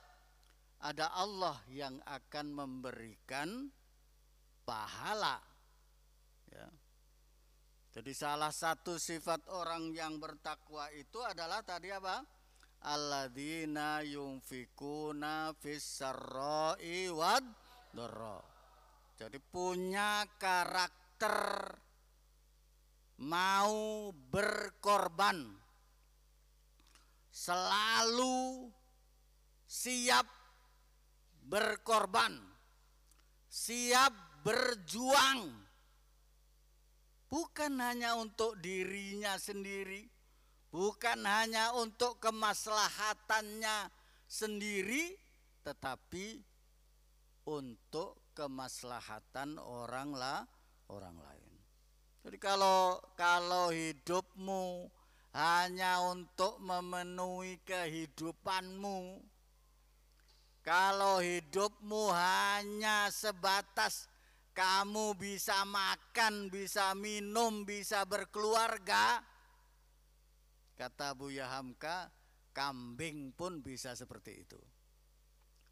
Ada 0.84 1.12
Allah 1.16 1.58
yang 1.70 1.96
akan 2.04 2.48
memberikan 2.52 3.72
pahala 4.68 5.54
Ya. 6.54 6.70
Jadi 7.94 8.14
salah 8.14 8.54
satu 8.54 8.98
sifat 8.98 9.46
orang 9.54 9.94
yang 9.94 10.18
bertakwa 10.18 10.90
itu 10.94 11.22
adalah 11.22 11.62
tadi 11.62 11.94
apa? 11.94 12.22
Alladzina 12.84 14.04
yunfikuna 14.04 15.56
fissarra'i 15.56 17.08
wad 17.08 17.46
dharra. 17.96 18.44
Jadi 19.16 19.40
punya 19.40 20.28
karakter 20.36 21.38
mau 23.24 24.12
berkorban. 24.12 25.48
Selalu 27.32 28.68
siap 29.64 30.28
berkorban. 31.48 32.36
Siap 33.48 34.44
berjuang 34.44 35.64
bukan 37.34 37.74
hanya 37.82 38.14
untuk 38.14 38.62
dirinya 38.62 39.42
sendiri, 39.42 40.06
bukan 40.74 41.22
hanya 41.22 41.70
untuk 41.78 42.18
kemaslahatannya 42.18 43.94
sendiri, 44.26 45.14
tetapi 45.62 46.42
untuk 47.46 48.34
kemaslahatan 48.34 49.62
orang 49.62 50.18
lah 50.18 50.42
orang 50.90 51.14
lain. 51.22 51.54
Jadi 52.26 52.38
kalau 52.42 52.98
kalau 53.14 53.70
hidupmu 53.70 54.90
hanya 55.38 56.02
untuk 56.10 56.58
memenuhi 56.58 57.62
kehidupanmu, 57.62 59.22
kalau 60.66 61.22
hidupmu 61.22 62.10
hanya 62.10 63.14
sebatas 63.14 64.10
kamu 64.56 65.18
bisa 65.18 65.66
makan, 65.66 66.48
bisa 66.48 66.94
minum, 66.98 67.66
bisa 67.68 68.06
berkeluarga. 68.06 69.33
Kata 70.84 71.16
Buya 71.16 71.48
Hamka, 71.48 72.12
kambing 72.52 73.32
pun 73.32 73.64
bisa 73.64 73.96
seperti 73.96 74.44
itu. 74.44 74.60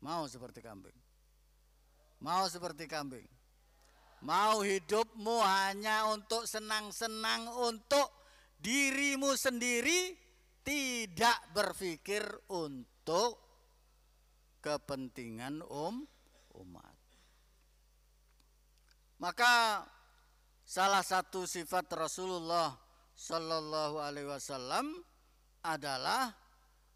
Mau 0.07 0.23
seperti 0.31 0.63
kambing? 0.63 0.95
Mau 2.23 2.47
seperti 2.47 2.87
kambing? 2.87 3.27
Mau 4.23 4.63
hidupmu 4.63 5.43
hanya 5.43 6.07
untuk 6.07 6.47
senang-senang 6.47 7.51
untuk 7.59 8.07
dirimu 8.63 9.35
sendiri, 9.35 10.15
tidak 10.63 11.43
berpikir 11.51 12.23
untuk 12.47 13.35
kepentingan 14.63 15.59
um 15.67 16.07
umat. 16.55 16.95
Maka 19.19 19.83
salah 20.63 21.03
satu 21.03 21.43
sifat 21.43 21.91
Rasulullah 21.99 22.90
Shallallahu 23.21 24.01
Alaihi 24.01 24.25
Wasallam 24.25 24.97
adalah 25.61 26.33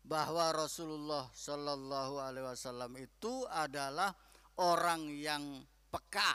bahwa 0.02 0.50
Rasulullah 0.58 1.30
Shallallahu 1.30 2.18
Alaihi 2.18 2.50
Wasallam 2.50 2.98
itu 2.98 3.46
adalah 3.46 4.10
orang 4.58 5.06
yang 5.14 5.62
peka, 5.94 6.34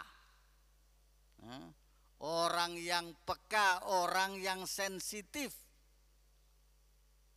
orang 2.22 2.78
yang 2.78 3.18
peka, 3.26 3.90
orang 3.90 4.38
yang 4.38 4.62
sensitif, 4.62 5.58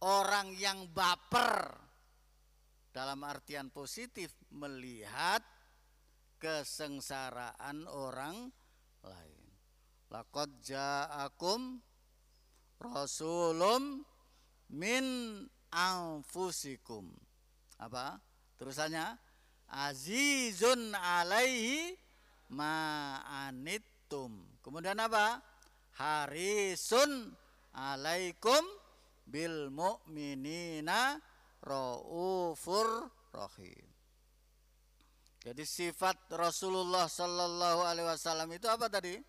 orang 0.05 0.53
yang 0.53 0.93
baper. 0.93 1.73
Dalam 2.93 3.25
artian 3.25 3.73
positif 3.73 4.29
melihat 4.53 5.41
kesengsaraan 6.37 7.89
orang 7.89 8.45
lain. 9.01 9.41
Laqad 10.13 10.61
ja'akum 10.61 11.81
rasulum 12.79 14.01
min 14.73 15.05
anfusikum. 15.73 17.09
Apa? 17.81 18.21
Terusannya 18.57 19.17
azizun 19.67 20.93
alaihi 20.93 21.97
ma'anittum. 22.53 24.61
Kemudian 24.61 25.01
apa? 25.01 25.41
Harisun 25.97 27.33
alaikum 27.73 28.61
bil 29.25 29.73
mu'minina 29.73 31.17
raufur 31.65 33.09
rahim. 33.33 33.85
Jadi 35.43 35.67
sifat 35.67 36.31
Rasulullah 36.31 37.11
Sallallahu 37.11 37.83
Alaihi 37.83 38.07
Wasallam 38.07 38.47
itu 38.55 38.63
apa 38.71 38.87
tadi? 38.87 39.19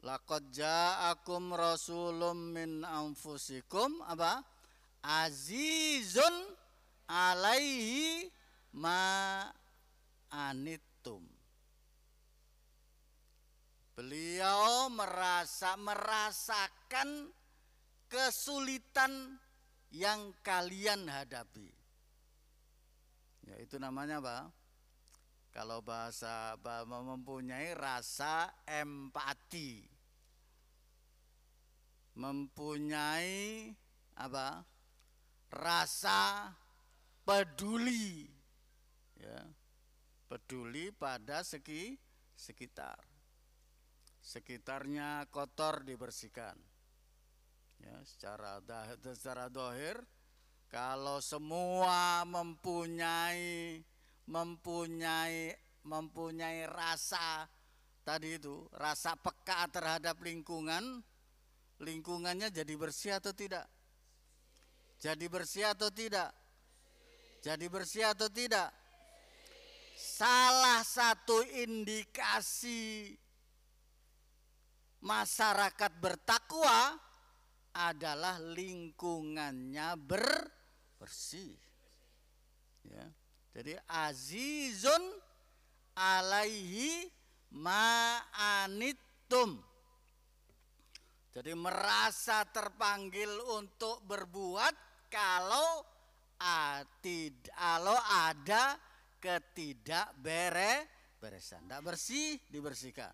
Laqad 0.00 0.48
ja'akum 0.48 1.52
rasulun 1.52 2.56
min 2.56 2.80
anfusikum 2.88 4.00
apa? 4.08 4.40
Azizun 5.04 6.56
alaihi 7.04 8.24
ma 8.80 9.44
anittum. 10.32 11.20
Beliau 13.92 14.88
merasa 14.88 15.76
merasakan 15.76 17.28
kesulitan 18.08 19.36
yang 19.92 20.32
kalian 20.40 21.04
hadapi. 21.10 21.68
Ya, 23.44 23.60
itu 23.60 23.76
namanya 23.76 24.24
apa? 24.24 24.38
Kalau 25.50 25.82
bahasa 25.82 26.54
mempunyai 26.86 27.74
rasa 27.74 28.48
empati. 28.64 29.89
Mempunyai 32.14 33.70
apa? 34.18 34.62
Rasa 35.50 36.50
peduli. 37.26 38.26
Ya. 39.18 39.44
Peduli 40.30 40.94
pada 40.94 41.42
segi 41.42 41.98
sekitar 42.38 43.10
sekitarnya 44.20 45.26
kotor 45.32 45.82
dibersihkan. 45.82 46.54
Ya, 47.80 47.96
secara 48.04 48.60
secara 49.16 49.48
dohir, 49.48 49.96
kalau 50.68 51.18
semua 51.24 52.28
mempunyai 52.28 53.80
mempunyai 54.28 55.56
mempunyai 55.80 56.68
rasa 56.68 57.48
tadi 58.04 58.36
itu 58.36 58.68
rasa 58.76 59.16
peka 59.16 59.64
terhadap 59.72 60.20
lingkungan, 60.20 61.00
lingkungannya 61.80 62.52
jadi 62.52 62.74
bersih 62.76 63.16
atau 63.16 63.32
tidak? 63.32 63.64
Jadi 65.00 65.24
bersih 65.32 65.72
atau 65.72 65.88
tidak? 65.88 66.28
Jadi 67.40 67.66
bersih 67.72 68.12
atau 68.12 68.28
tidak? 68.28 68.68
Salah 69.96 70.84
satu 70.84 71.40
indikasi 71.44 73.16
masyarakat 75.00 75.92
bertakwa 75.96 77.00
adalah 77.72 78.36
lingkungannya 78.36 79.96
ber 79.96 80.52
bersih. 81.00 81.56
Ya. 82.84 83.08
Jadi 83.56 83.72
azizun 83.88 85.00
alaihi 85.96 87.08
ma'anitum. 87.52 89.60
Jadi 91.30 91.54
merasa 91.54 92.42
terpanggil 92.50 93.30
untuk 93.54 94.02
berbuat 94.02 94.74
kalau 95.06 95.86
kalau 97.54 97.98
ada 98.00 98.80
ketidakbere 99.20 100.88
beresan, 101.20 101.68
tidak 101.68 101.84
bersih 101.84 102.40
dibersihkan. 102.48 103.12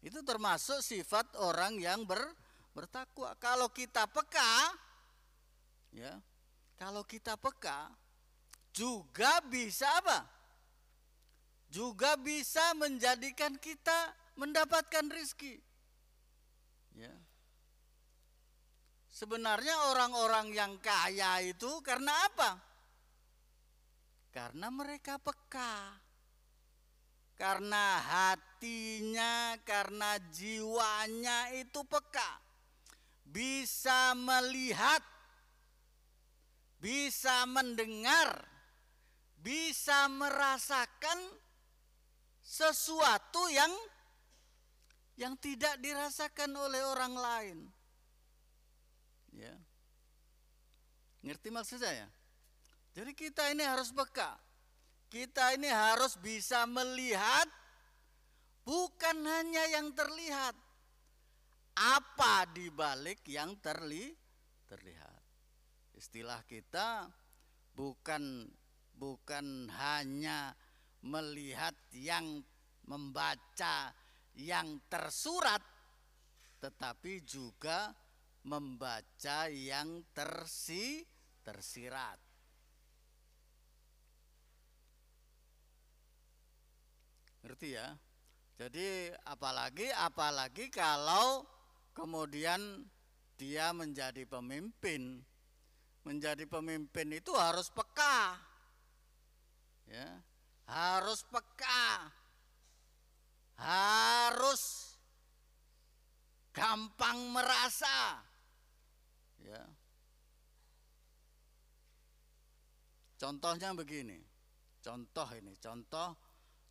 Itu 0.00 0.24
termasuk 0.24 0.80
sifat 0.80 1.36
orang 1.36 1.76
yang 1.76 2.08
ber, 2.08 2.24
bertakwa. 2.72 3.36
Kalau 3.36 3.68
kita 3.68 4.08
peka, 4.08 4.72
ya, 5.92 6.16
kalau 6.80 7.04
kita 7.04 7.36
peka, 7.36 7.92
juga 8.72 9.44
bisa 9.44 9.84
apa? 10.00 10.24
Juga 11.68 12.16
bisa 12.16 12.72
menjadikan 12.72 13.60
kita 13.60 14.16
mendapatkan 14.40 15.04
rizki. 15.12 15.60
Ya. 16.96 17.12
Sebenarnya 19.20 19.92
orang-orang 19.92 20.48
yang 20.56 20.72
kaya 20.80 21.44
itu 21.44 21.68
karena 21.84 22.08
apa? 22.24 22.56
Karena 24.32 24.72
mereka 24.72 25.20
peka 25.20 26.00
karena 27.40 27.96
hatinya, 28.04 29.56
karena 29.64 30.20
jiwanya 30.28 31.48
itu 31.56 31.80
peka, 31.88 32.36
bisa 33.24 34.12
melihat, 34.12 35.00
bisa 36.76 37.48
mendengar, 37.48 38.44
bisa 39.40 40.04
merasakan 40.12 41.16
sesuatu 42.44 43.48
yang 43.48 43.72
yang 45.16 45.32
tidak 45.40 45.80
dirasakan 45.80 46.52
oleh 46.60 46.84
orang 46.84 47.14
lain. 47.16 47.58
Ya. 49.32 49.56
Ngerti 51.20 51.48
maksud 51.52 51.78
saya? 51.80 52.08
Jadi 52.96 53.14
kita 53.14 53.52
ini 53.52 53.62
harus 53.62 53.92
peka 53.92 54.50
kita 55.10 55.58
ini 55.58 55.66
harus 55.66 56.14
bisa 56.22 56.70
melihat 56.70 57.50
bukan 58.62 59.26
hanya 59.26 59.66
yang 59.74 59.90
terlihat, 59.90 60.54
apa 61.74 62.46
di 62.54 62.70
balik 62.70 63.26
yang 63.26 63.58
terli, 63.58 64.14
terlihat. 64.70 65.18
Istilah 65.98 66.46
kita 66.46 67.10
bukan 67.74 68.46
bukan 68.94 69.66
hanya 69.74 70.54
melihat 71.02 71.74
yang 71.90 72.38
membaca 72.86 73.90
yang 74.38 74.78
tersurat 74.86 75.60
tetapi 76.60 77.24
juga 77.24 77.90
membaca 78.46 79.48
yang 79.48 80.04
tersi 80.14 81.02
tersirat. 81.50 82.18
Ngerti 87.42 87.74
ya? 87.74 87.90
Jadi 88.54 89.10
apalagi 89.26 89.90
apalagi 89.90 90.70
kalau 90.70 91.42
kemudian 91.90 92.86
dia 93.34 93.74
menjadi 93.74 94.22
pemimpin. 94.30 95.26
Menjadi 96.06 96.46
pemimpin 96.46 97.12
itu 97.12 97.34
harus 97.34 97.68
peka. 97.68 98.38
Ya, 99.90 100.22
harus 100.70 101.26
peka. 101.26 102.08
Harus 103.58 104.96
gampang 106.54 107.18
merasa. 107.34 108.24
Ya. 109.44 109.64
Contohnya 113.20 113.76
begini. 113.76 114.16
Contoh 114.80 115.28
ini, 115.36 115.52
contoh 115.60 116.16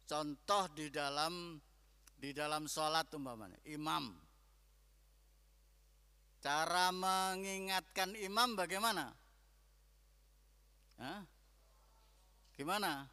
Contoh 0.10 0.66
di 0.74 0.90
dalam 0.90 1.62
di 2.18 2.34
dalam 2.34 2.66
sholat 2.66 3.14
umpamanya, 3.14 3.62
imam. 3.70 4.10
Cara 6.42 6.90
mengingatkan 6.90 8.18
imam 8.18 8.58
bagaimana? 8.58 9.14
Hah? 10.98 11.22
Gimana? 12.58 13.06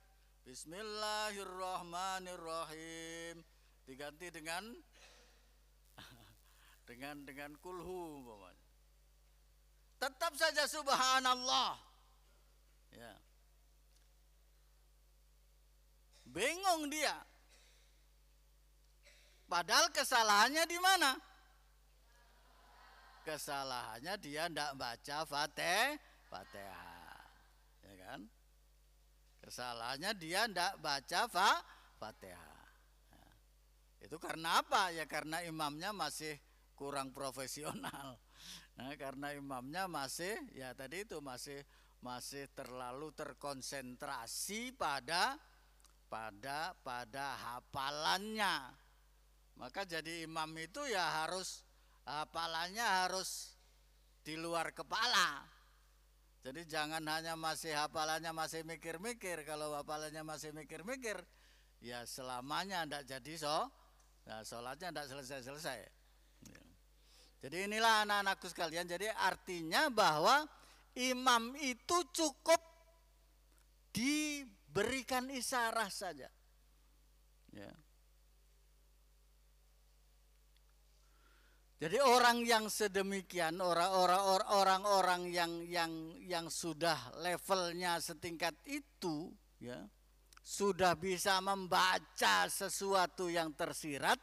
Bismillahirrahmanirrahim. 0.47 3.43
Diganti 3.83 4.31
dengan 4.31 4.71
Dengan 6.89 7.27
dengan 7.27 7.59
kulhu 7.59 8.23
Tetap 9.99 10.31
saja 10.39 10.63
subhanallah. 10.71 11.75
Ya 12.95 13.26
Bingung 16.37 16.93
dia. 16.93 17.17
Padahal 19.49 19.89
kesalahannya 19.89 20.69
di 20.69 20.77
mana? 20.77 21.17
Kesalahannya 23.25 24.21
dia 24.21 24.45
tidak 24.45 24.77
baca 24.77 25.19
fatih, 25.25 25.97
fatihah. 26.29 27.25
Ya 27.89 27.95
kan? 28.05 28.21
Kesalahannya 29.41 30.13
dia 30.21 30.45
tidak 30.45 30.77
baca 30.85 31.21
fa, 31.25 31.51
fatihah. 31.97 32.69
Ya. 33.09 33.27
Itu 34.05 34.21
karena 34.21 34.61
apa? 34.61 34.93
Ya 34.93 35.09
karena 35.09 35.41
imamnya 35.41 35.97
masih 35.97 36.37
kurang 36.77 37.17
profesional. 37.17 38.21
Nah, 38.77 38.93
karena 39.01 39.33
imamnya 39.33 39.89
masih 39.89 40.37
ya 40.53 40.77
tadi 40.77 41.09
itu 41.09 41.17
masih 41.25 41.65
masih 42.05 42.45
terlalu 42.53 43.09
terkonsentrasi 43.17 44.77
pada 44.77 45.41
pada 46.07 46.75
pada 46.81 47.37
hafalannya. 47.37 48.73
Maka 49.57 49.89
jadi 49.89 50.29
imam 50.29 50.51
itu 50.61 50.85
ya 50.91 51.25
harus 51.25 51.65
hafalannya 52.05 52.85
harus 52.85 53.57
di 54.23 54.35
luar 54.39 54.75
kepala. 54.75 55.47
Jadi 56.47 56.63
jangan 56.71 57.03
hanya 57.11 57.35
masih 57.35 57.75
hafalannya 57.75 58.31
masih 58.31 58.63
mikir-mikir. 58.63 59.43
Kalau 59.43 59.75
hafalannya 59.75 60.23
masih 60.23 60.55
mikir-mikir, 60.55 61.19
ya 61.83 62.07
selamanya 62.07 62.87
tidak 62.87 63.03
jadi 63.03 63.33
so, 63.35 63.59
nah 64.31 64.47
sholatnya 64.47 64.95
tidak 64.95 65.07
selesai-selesai. 65.11 65.79
Ya. 66.47 66.63
Jadi 67.43 67.67
inilah 67.67 68.07
anak-anakku 68.07 68.47
sekalian. 68.47 68.87
Jadi 68.87 69.11
artinya 69.11 69.91
bahwa 69.91 70.47
imam 70.95 71.59
itu 71.59 71.99
cukup 72.15 72.63
di 73.91 74.47
berikan 74.77 75.33
isyarat 75.33 75.89
saja. 75.89 76.29
Ya. 77.57 77.73
Jadi 81.77 82.01
orang 82.01 82.41
yang 82.45 82.73
sedemikian, 82.73 83.61
orang-orang 83.61 84.49
orang-orang 84.49 85.23
yang 85.29 85.53
yang 85.69 85.93
yang 86.25 86.47
sudah 86.49 86.97
levelnya 87.21 88.01
setingkat 88.01 88.57
itu, 88.65 89.29
ya, 89.61 89.85
sudah 90.41 90.97
bisa 90.97 91.37
membaca 91.45 92.49
sesuatu 92.49 93.29
yang 93.29 93.53
tersirat, 93.53 94.17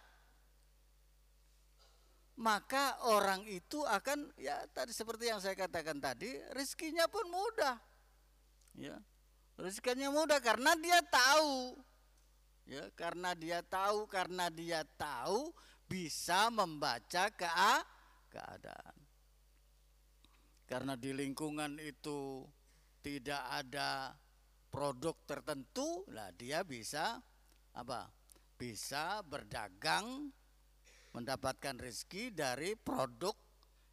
maka 2.42 3.06
orang 3.06 3.46
itu 3.46 3.86
akan 3.86 4.34
ya 4.42 4.66
tadi 4.74 4.90
seperti 4.90 5.30
yang 5.30 5.38
saya 5.38 5.54
katakan 5.54 6.02
tadi, 6.02 6.34
rizkinya 6.58 7.06
pun 7.06 7.30
mudah. 7.30 7.78
Ya. 8.82 8.98
Rezekinya 9.58 10.10
mudah 10.10 10.42
karena 10.42 10.74
dia 10.78 11.00
tahu. 11.06 11.78
Ya, 12.64 12.88
karena 12.96 13.36
dia 13.36 13.60
tahu, 13.60 14.08
karena 14.08 14.48
dia 14.48 14.88
tahu 14.96 15.52
bisa 15.86 16.48
membaca 16.48 17.28
ke 17.30 17.50
keadaan. 18.32 18.98
Karena 20.64 20.96
di 20.98 21.12
lingkungan 21.14 21.78
itu 21.78 22.48
tidak 23.04 23.44
ada 23.52 24.16
produk 24.72 25.14
tertentu, 25.28 26.08
lah 26.10 26.32
dia 26.34 26.66
bisa 26.66 27.22
apa? 27.76 28.10
Bisa 28.58 29.22
berdagang 29.22 30.32
mendapatkan 31.14 31.78
rezeki 31.78 32.34
dari 32.34 32.74
produk 32.74 33.38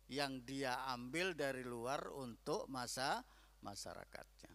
yang 0.08 0.40
dia 0.46 0.88
ambil 0.94 1.36
dari 1.36 1.66
luar 1.66 2.08
untuk 2.16 2.64
masa 2.70 3.20
masyarakatnya. 3.60 4.49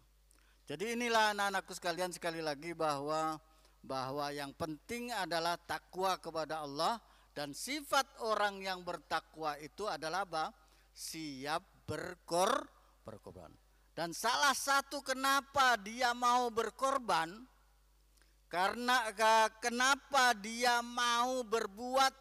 Jadi 0.66 0.98
inilah 0.98 1.38
anak-anakku 1.38 1.78
sekalian 1.78 2.10
sekali 2.10 2.42
lagi 2.42 2.74
bahwa 2.74 3.38
bahwa 3.86 4.34
yang 4.34 4.50
penting 4.58 5.14
adalah 5.14 5.62
takwa 5.62 6.18
kepada 6.18 6.66
Allah 6.66 6.98
dan 7.38 7.54
sifat 7.54 8.26
orang 8.26 8.58
yang 8.66 8.82
bertakwa 8.82 9.54
itu 9.62 9.86
adalah 9.86 10.26
apa? 10.26 10.50
Siap 10.90 11.86
berkor 11.86 12.50
berkorban. 13.06 13.54
Dan 13.94 14.10
salah 14.12 14.58
satu 14.58 15.06
kenapa 15.06 15.78
dia 15.78 16.18
mau 16.18 16.50
berkorban 16.50 17.30
karena 18.50 19.14
kenapa 19.62 20.34
dia 20.34 20.82
mau 20.82 21.46
berbuat 21.46 22.14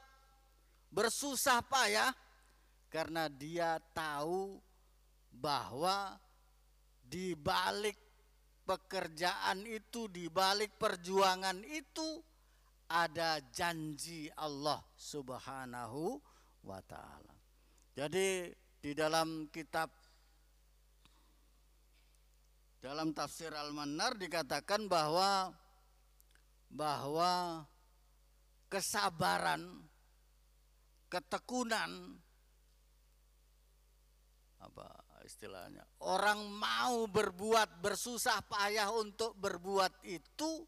bersusah 0.92 1.64
payah 1.64 2.12
karena 2.92 3.26
dia 3.26 3.80
tahu 3.96 4.60
bahwa 5.32 6.14
di 7.02 7.34
balik 7.34 8.03
pekerjaan 8.64 9.68
itu, 9.68 10.08
di 10.08 10.26
balik 10.32 10.76
perjuangan 10.80 11.60
itu 11.64 12.20
ada 12.88 13.40
janji 13.52 14.28
Allah 14.36 14.82
Subhanahu 14.96 16.20
wa 16.64 16.80
taala. 16.84 17.34
Jadi 17.94 18.50
di 18.82 18.92
dalam 18.92 19.48
kitab 19.48 19.88
dalam 22.84 23.16
tafsir 23.16 23.48
Al-Manar 23.48 24.20
dikatakan 24.20 24.84
bahwa 24.92 25.48
bahwa 26.68 27.64
kesabaran, 28.68 29.86
ketekunan 31.08 32.18
apa 34.60 34.88
istilahnya. 35.24 35.86
Orang 36.04 36.52
mau 36.52 37.08
berbuat 37.08 37.80
bersusah 37.80 38.44
payah 38.44 38.92
untuk 38.92 39.32
berbuat 39.40 40.04
itu 40.04 40.60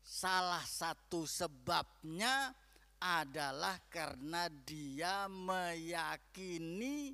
salah 0.00 0.64
satu 0.64 1.28
sebabnya 1.28 2.56
adalah 3.04 3.76
karena 3.92 4.48
dia 4.48 5.28
meyakini 5.28 7.12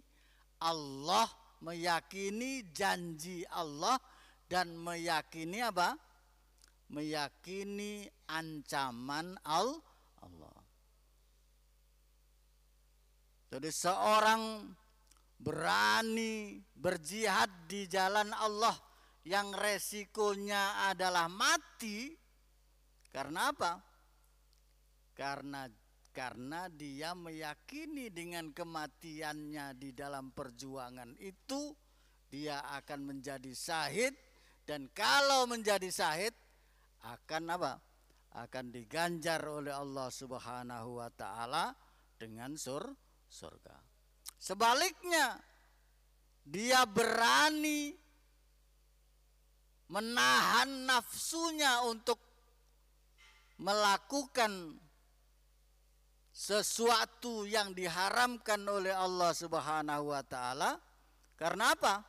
Allah, 0.62 1.26
meyakini 1.66 2.70
janji 2.70 3.42
Allah 3.50 3.98
dan 4.46 4.78
meyakini 4.78 5.58
apa? 5.66 5.98
Meyakini 6.94 8.06
ancaman 8.30 9.34
Allah. 9.42 9.82
Jadi 13.50 13.70
seorang 13.74 14.62
berani 15.40 16.60
berjihad 16.76 17.48
di 17.64 17.88
jalan 17.88 18.28
Allah 18.36 18.76
yang 19.24 19.56
resikonya 19.56 20.92
adalah 20.92 21.32
mati 21.32 22.12
karena 23.08 23.50
apa? 23.50 23.72
Karena 25.16 25.64
karena 26.10 26.66
dia 26.68 27.14
meyakini 27.16 28.10
dengan 28.10 28.50
kematiannya 28.52 29.78
di 29.78 29.90
dalam 29.96 30.34
perjuangan 30.34 31.16
itu 31.22 31.72
dia 32.28 32.60
akan 32.76 33.14
menjadi 33.14 33.50
syahid 33.54 34.14
dan 34.68 34.90
kalau 34.92 35.48
menjadi 35.48 35.88
syahid 35.90 36.34
akan 37.02 37.56
apa? 37.56 37.72
akan 38.30 38.70
diganjar 38.70 39.42
oleh 39.42 39.74
Allah 39.74 40.06
Subhanahu 40.06 41.02
wa 41.02 41.10
taala 41.10 41.74
dengan 42.14 42.54
sur 42.54 42.86
surga. 43.26 43.89
Sebaliknya, 44.40 45.36
dia 46.48 46.88
berani 46.88 47.92
menahan 49.92 50.88
nafsunya 50.88 51.84
untuk 51.84 52.16
melakukan 53.60 54.80
sesuatu 56.32 57.44
yang 57.44 57.76
diharamkan 57.76 58.64
oleh 58.64 58.96
Allah 58.96 59.36
Subhanahu 59.36 60.08
wa 60.08 60.24
taala. 60.24 60.80
Karena 61.36 61.76
apa? 61.76 62.00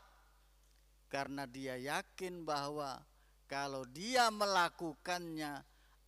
Karena 1.11 1.43
dia 1.43 1.75
yakin 1.75 2.47
bahwa 2.47 2.95
kalau 3.43 3.83
dia 3.91 4.31
melakukannya 4.31 5.59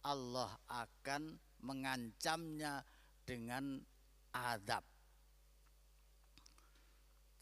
Allah 0.08 0.52
akan 0.72 1.36
mengancamnya 1.68 2.80
dengan 3.28 3.84
adab. 4.32 4.93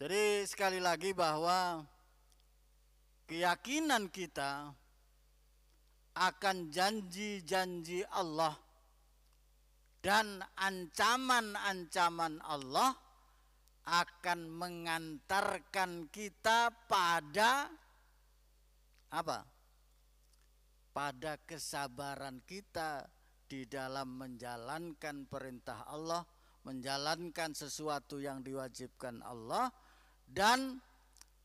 Jadi 0.02 0.50
sekali 0.50 0.82
lagi 0.82 1.14
bahwa 1.14 1.86
keyakinan 3.30 4.10
kita 4.10 4.74
akan 6.18 6.74
janji-janji 6.74 8.02
Allah 8.10 8.58
dan 10.02 10.42
ancaman-ancaman 10.58 12.42
Allah 12.42 12.98
akan 13.86 14.50
mengantarkan 14.50 16.10
kita 16.10 16.74
pada 16.90 17.70
apa? 19.14 19.46
Pada 20.98 21.38
kesabaran 21.46 22.42
kita 22.50 23.06
di 23.46 23.70
dalam 23.70 24.18
menjalankan 24.18 25.30
perintah 25.30 25.86
Allah, 25.86 26.26
menjalankan 26.66 27.54
sesuatu 27.54 28.18
yang 28.18 28.42
diwajibkan 28.42 29.22
Allah 29.22 29.70
dan 30.32 30.80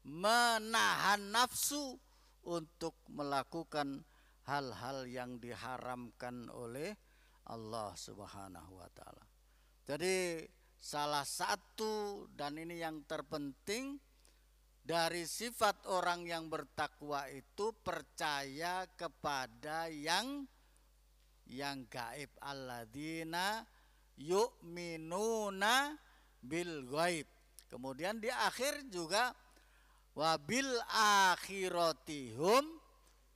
menahan 0.06 1.34
nafsu 1.34 1.98
untuk 2.46 2.94
melakukan 3.10 4.06
hal-hal 4.46 5.10
yang 5.10 5.42
diharamkan 5.42 6.46
oleh 6.54 6.94
Allah 7.50 7.90
Subhanahu 7.98 8.78
wa 8.78 8.90
taala. 8.94 9.26
Jadi 9.86 10.46
salah 10.78 11.26
satu 11.26 12.26
dan 12.34 12.58
ini 12.58 12.78
yang 12.78 13.02
terpenting 13.06 13.98
dari 14.86 15.26
sifat 15.26 15.90
orang 15.90 16.22
yang 16.30 16.46
bertakwa 16.46 17.26
itu 17.26 17.74
percaya 17.82 18.86
kepada 18.94 19.90
yang 19.90 20.46
yang 21.46 21.86
gaib 21.90 22.30
alladzina 22.38 23.66
yu'minuna 24.18 25.94
bil 26.38 26.86
ghaib. 26.86 27.26
Kemudian 27.66 28.22
di 28.22 28.30
akhir 28.30 28.86
juga 28.88 29.34
wabil 30.14 30.70
akhiratihum 31.32 32.64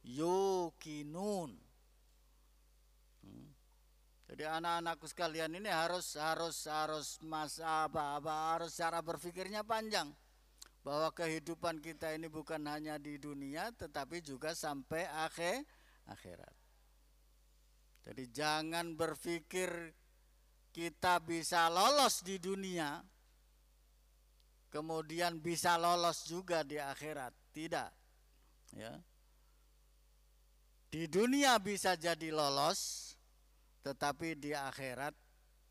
yukinun. 0.06 1.52
Jadi 4.30 4.46
anak-anakku 4.46 5.10
sekalian 5.10 5.58
ini 5.58 5.66
harus 5.66 6.14
harus 6.14 6.70
harus 6.70 7.18
mas 7.26 7.58
apa 7.58 8.14
apa 8.14 8.54
harus 8.54 8.78
cara 8.78 9.02
berpikirnya 9.02 9.66
panjang. 9.66 10.06
Bahwa 10.86 11.10
kehidupan 11.10 11.82
kita 11.82 12.14
ini 12.14 12.30
bukan 12.30 12.62
hanya 12.70 12.96
di 12.96 13.18
dunia 13.18 13.74
tetapi 13.74 14.22
juga 14.22 14.54
sampai 14.54 15.02
akhir 15.10 15.66
akhirat. 16.06 16.54
Jadi 18.06 18.24
jangan 18.30 18.94
berpikir 18.94 19.92
kita 20.70 21.18
bisa 21.20 21.66
lolos 21.66 22.22
di 22.22 22.38
dunia 22.38 23.02
kemudian 24.70 25.42
bisa 25.42 25.76
lolos 25.76 26.24
juga 26.24 26.62
di 26.62 26.78
akhirat. 26.78 27.34
Tidak. 27.50 27.90
Ya. 28.78 28.94
Di 30.90 31.06
dunia 31.06 31.58
bisa 31.58 31.94
jadi 31.94 32.30
lolos, 32.30 33.12
tetapi 33.82 34.38
di 34.38 34.54
akhirat 34.54 35.14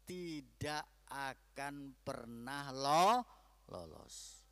tidak 0.08 0.84
akan 1.10 1.95
pernah 2.04 2.72
lo 2.72 3.24
lolos. 3.68 4.45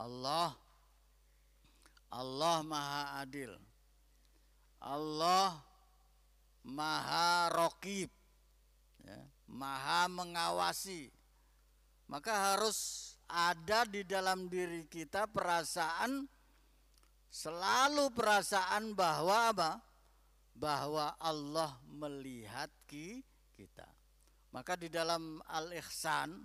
Allah 0.00 0.56
Allah 2.10 2.56
Maha 2.66 3.22
Adil. 3.22 3.52
Allah 4.82 5.60
Maha 6.66 7.48
Rokib. 7.52 8.10
Ya, 9.00 9.20
maha 9.48 10.10
mengawasi. 10.12 11.08
Maka 12.04 12.52
harus 12.52 13.10
ada 13.30 13.86
di 13.86 14.02
dalam 14.02 14.50
diri 14.50 14.84
kita 14.90 15.30
perasaan 15.30 16.26
selalu 17.30 18.10
perasaan 18.10 18.92
bahwa 18.98 19.38
apa? 19.54 19.72
bahwa 20.60 21.16
Allah 21.16 21.80
melihat 21.88 22.68
kita. 22.84 23.88
Maka 24.52 24.76
di 24.76 24.92
dalam 24.92 25.40
Al-Ihsan 25.48 26.36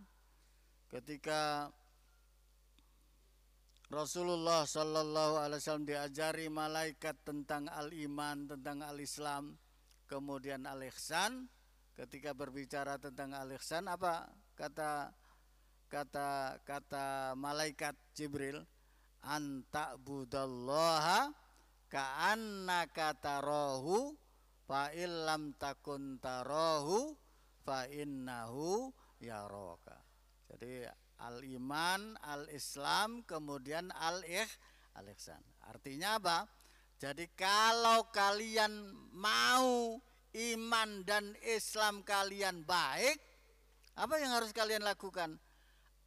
ketika 0.88 1.68
Rasulullah 3.92 4.66
Shallallahu 4.66 5.36
Alaihi 5.44 5.60
Wasallam 5.62 5.86
diajari 5.86 6.48
malaikat 6.50 7.22
tentang 7.22 7.70
al-iman, 7.70 8.50
tentang 8.50 8.82
al-Islam, 8.82 9.54
kemudian 10.10 10.66
al-ihsan. 10.66 11.46
Ketika 11.96 12.36
berbicara 12.36 13.00
tentang 13.00 13.32
al-ihsan, 13.38 13.88
apa 13.88 14.28
kata 14.58 15.16
kata 15.88 16.60
kata 16.64 17.34
malaikat 17.38 17.96
Jibril? 18.14 18.62
Anta 19.26 19.98
budallaha 19.98 21.34
ka'annaka 21.90 23.18
tarahu 23.18 24.14
fa 24.70 24.94
illam 24.94 25.58
takun 25.58 26.22
tarahu 26.22 27.18
fa 27.66 27.90
innahu 27.90 28.94
yaraka. 29.18 29.98
Jadi 30.46 30.86
al 31.26 31.42
iman, 31.42 32.14
al 32.22 32.46
Islam, 32.54 33.26
kemudian 33.26 33.90
al 33.98 34.22
ih 34.30 34.50
al 34.94 35.10
ihsan. 35.10 35.42
Artinya 35.66 36.22
apa? 36.22 36.38
Jadi 37.02 37.28
kalau 37.34 38.08
kalian 38.14 38.94
mau 39.16 40.00
iman 40.36 40.90
dan 41.04 41.36
Islam 41.44 42.04
kalian 42.06 42.64
baik, 42.64 43.20
apa 43.96 44.16
yang 44.20 44.32
harus 44.36 44.52
kalian 44.52 44.84
lakukan? 44.84 45.40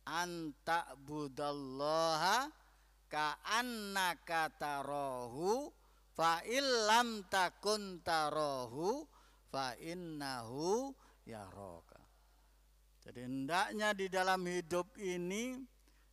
Anta 0.09 0.97
budallaha 0.97 2.49
ka'annaka 3.13 4.49
tarahu 4.57 5.69
fa 6.17 6.41
illam 6.49 7.29
takun 7.29 8.01
tarahu 8.01 9.05
fa 9.53 9.77
innahu 9.77 10.97
yaraka. 11.29 12.01
Jadi 13.05 13.21
hendaknya 13.25 13.93
di 13.93 14.07
dalam 14.09 14.41
hidup 14.45 14.97
ini 15.01 15.61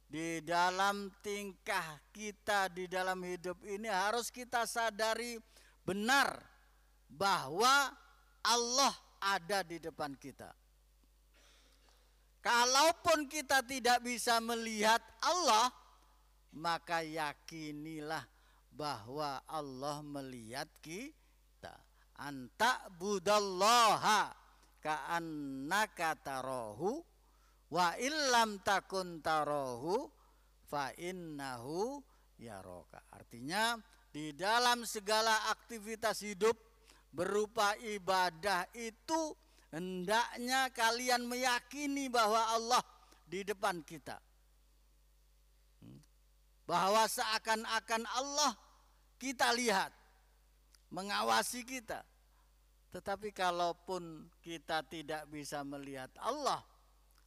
di 0.05 0.39
dalam 0.45 1.11
tingkah 1.19 1.99
kita 2.13 2.71
di 2.71 2.87
dalam 2.87 3.19
hidup 3.25 3.59
ini 3.67 3.89
harus 3.89 4.31
kita 4.31 4.63
sadari 4.63 5.35
benar 5.83 6.39
bahwa 7.11 7.91
Allah 8.45 8.93
ada 9.19 9.65
di 9.65 9.81
depan 9.81 10.13
kita. 10.15 10.53
Kalaupun 12.45 13.25
kita 13.25 13.65
tidak 13.65 14.05
bisa 14.05 14.37
melihat 14.37 15.01
Allah, 15.25 15.73
maka 16.53 17.01
yakinilah 17.01 18.21
bahwa 18.69 19.41
Allah 19.49 20.05
melihat 20.05 20.69
kita. 20.85 21.73
Anta 22.21 22.85
budallaha 23.01 24.29
ka'annaka 24.77 26.21
tarahu 26.21 27.01
wa 27.73 27.97
illam 27.97 28.61
takun 28.61 29.25
tarahu 29.25 30.05
fa 30.69 30.93
innahu 31.01 31.97
yaraka. 32.37 33.01
Artinya 33.09 33.73
di 34.13 34.37
dalam 34.37 34.85
segala 34.85 35.49
aktivitas 35.49 36.21
hidup 36.21 36.53
berupa 37.09 37.73
ibadah 37.81 38.69
itu 38.77 39.33
hendaknya 39.75 40.71
kalian 40.71 41.27
meyakini 41.27 42.07
bahwa 42.07 42.55
Allah 42.55 42.79
di 43.27 43.43
depan 43.43 43.83
kita. 43.83 44.15
Hmm. 45.83 45.99
Bahwa 46.63 47.03
seakan-akan 47.11 48.03
Allah 48.15 48.55
kita 49.19 49.51
lihat, 49.51 49.91
mengawasi 50.95 51.67
kita. 51.67 52.07
Tetapi 52.95 53.35
kalaupun 53.35 54.31
kita 54.39 54.79
tidak 54.87 55.27
bisa 55.27 55.59
melihat 55.67 56.07
Allah, 56.23 56.63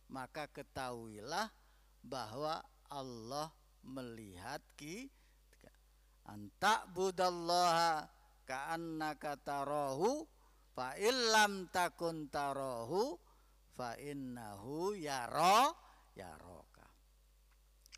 maka 0.09 0.49
ketahuilah 0.49 1.53
bahwa 2.01 2.64
Allah 2.88 3.53
melihat 3.84 4.64
kita. 4.80 5.68
Anta 6.24 6.88
budallaha 6.88 8.09
ka'annaka 8.49 9.36
tarahu 9.44 10.24
fa 10.78 10.94
illam 10.94 11.66
takun 11.74 12.30
tarahu 12.30 13.18
fa 13.74 13.98
innahu 13.98 14.94
yara 14.94 15.74
yaraka. 16.14 16.86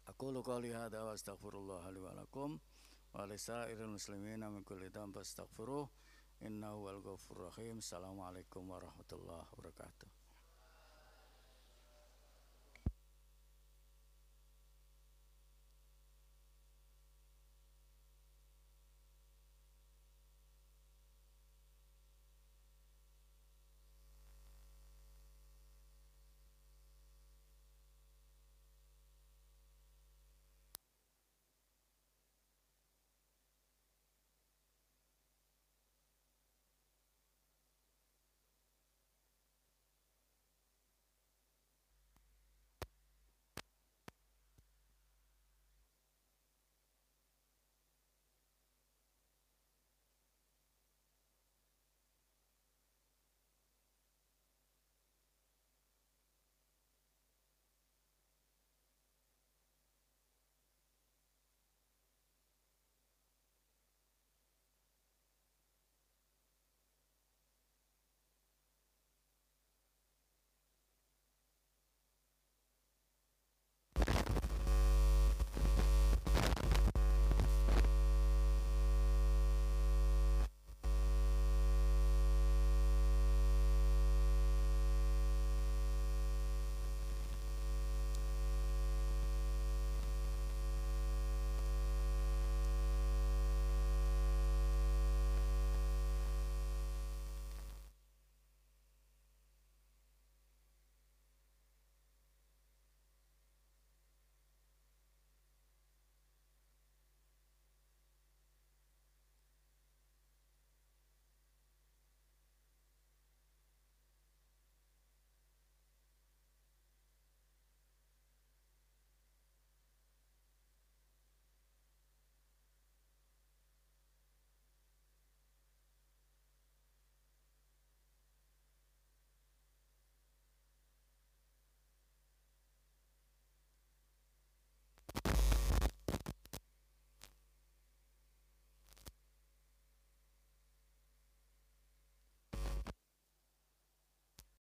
Aku 0.08 0.32
lu 0.32 0.40
qouli 0.40 0.72
hadza 0.72 1.04
wa 1.04 1.12
astaghfirullah 1.12 1.84
li 1.92 2.00
wa 2.00 2.16
lakum 2.16 2.56
wa 3.12 3.28
li 3.28 3.36
sa'iril 3.36 3.92
muslimina 3.92 4.48
min 4.48 4.64
kulli 4.64 4.88
dhanbin 4.88 5.12
fastaghfiruh 5.12 5.84
innahu 6.48 6.88
ghafurur 7.04 7.52
rahim. 7.52 7.84
Assalamualaikum 7.84 8.64
warahmatullahi 8.64 9.44
wabarakatuh. 9.52 10.19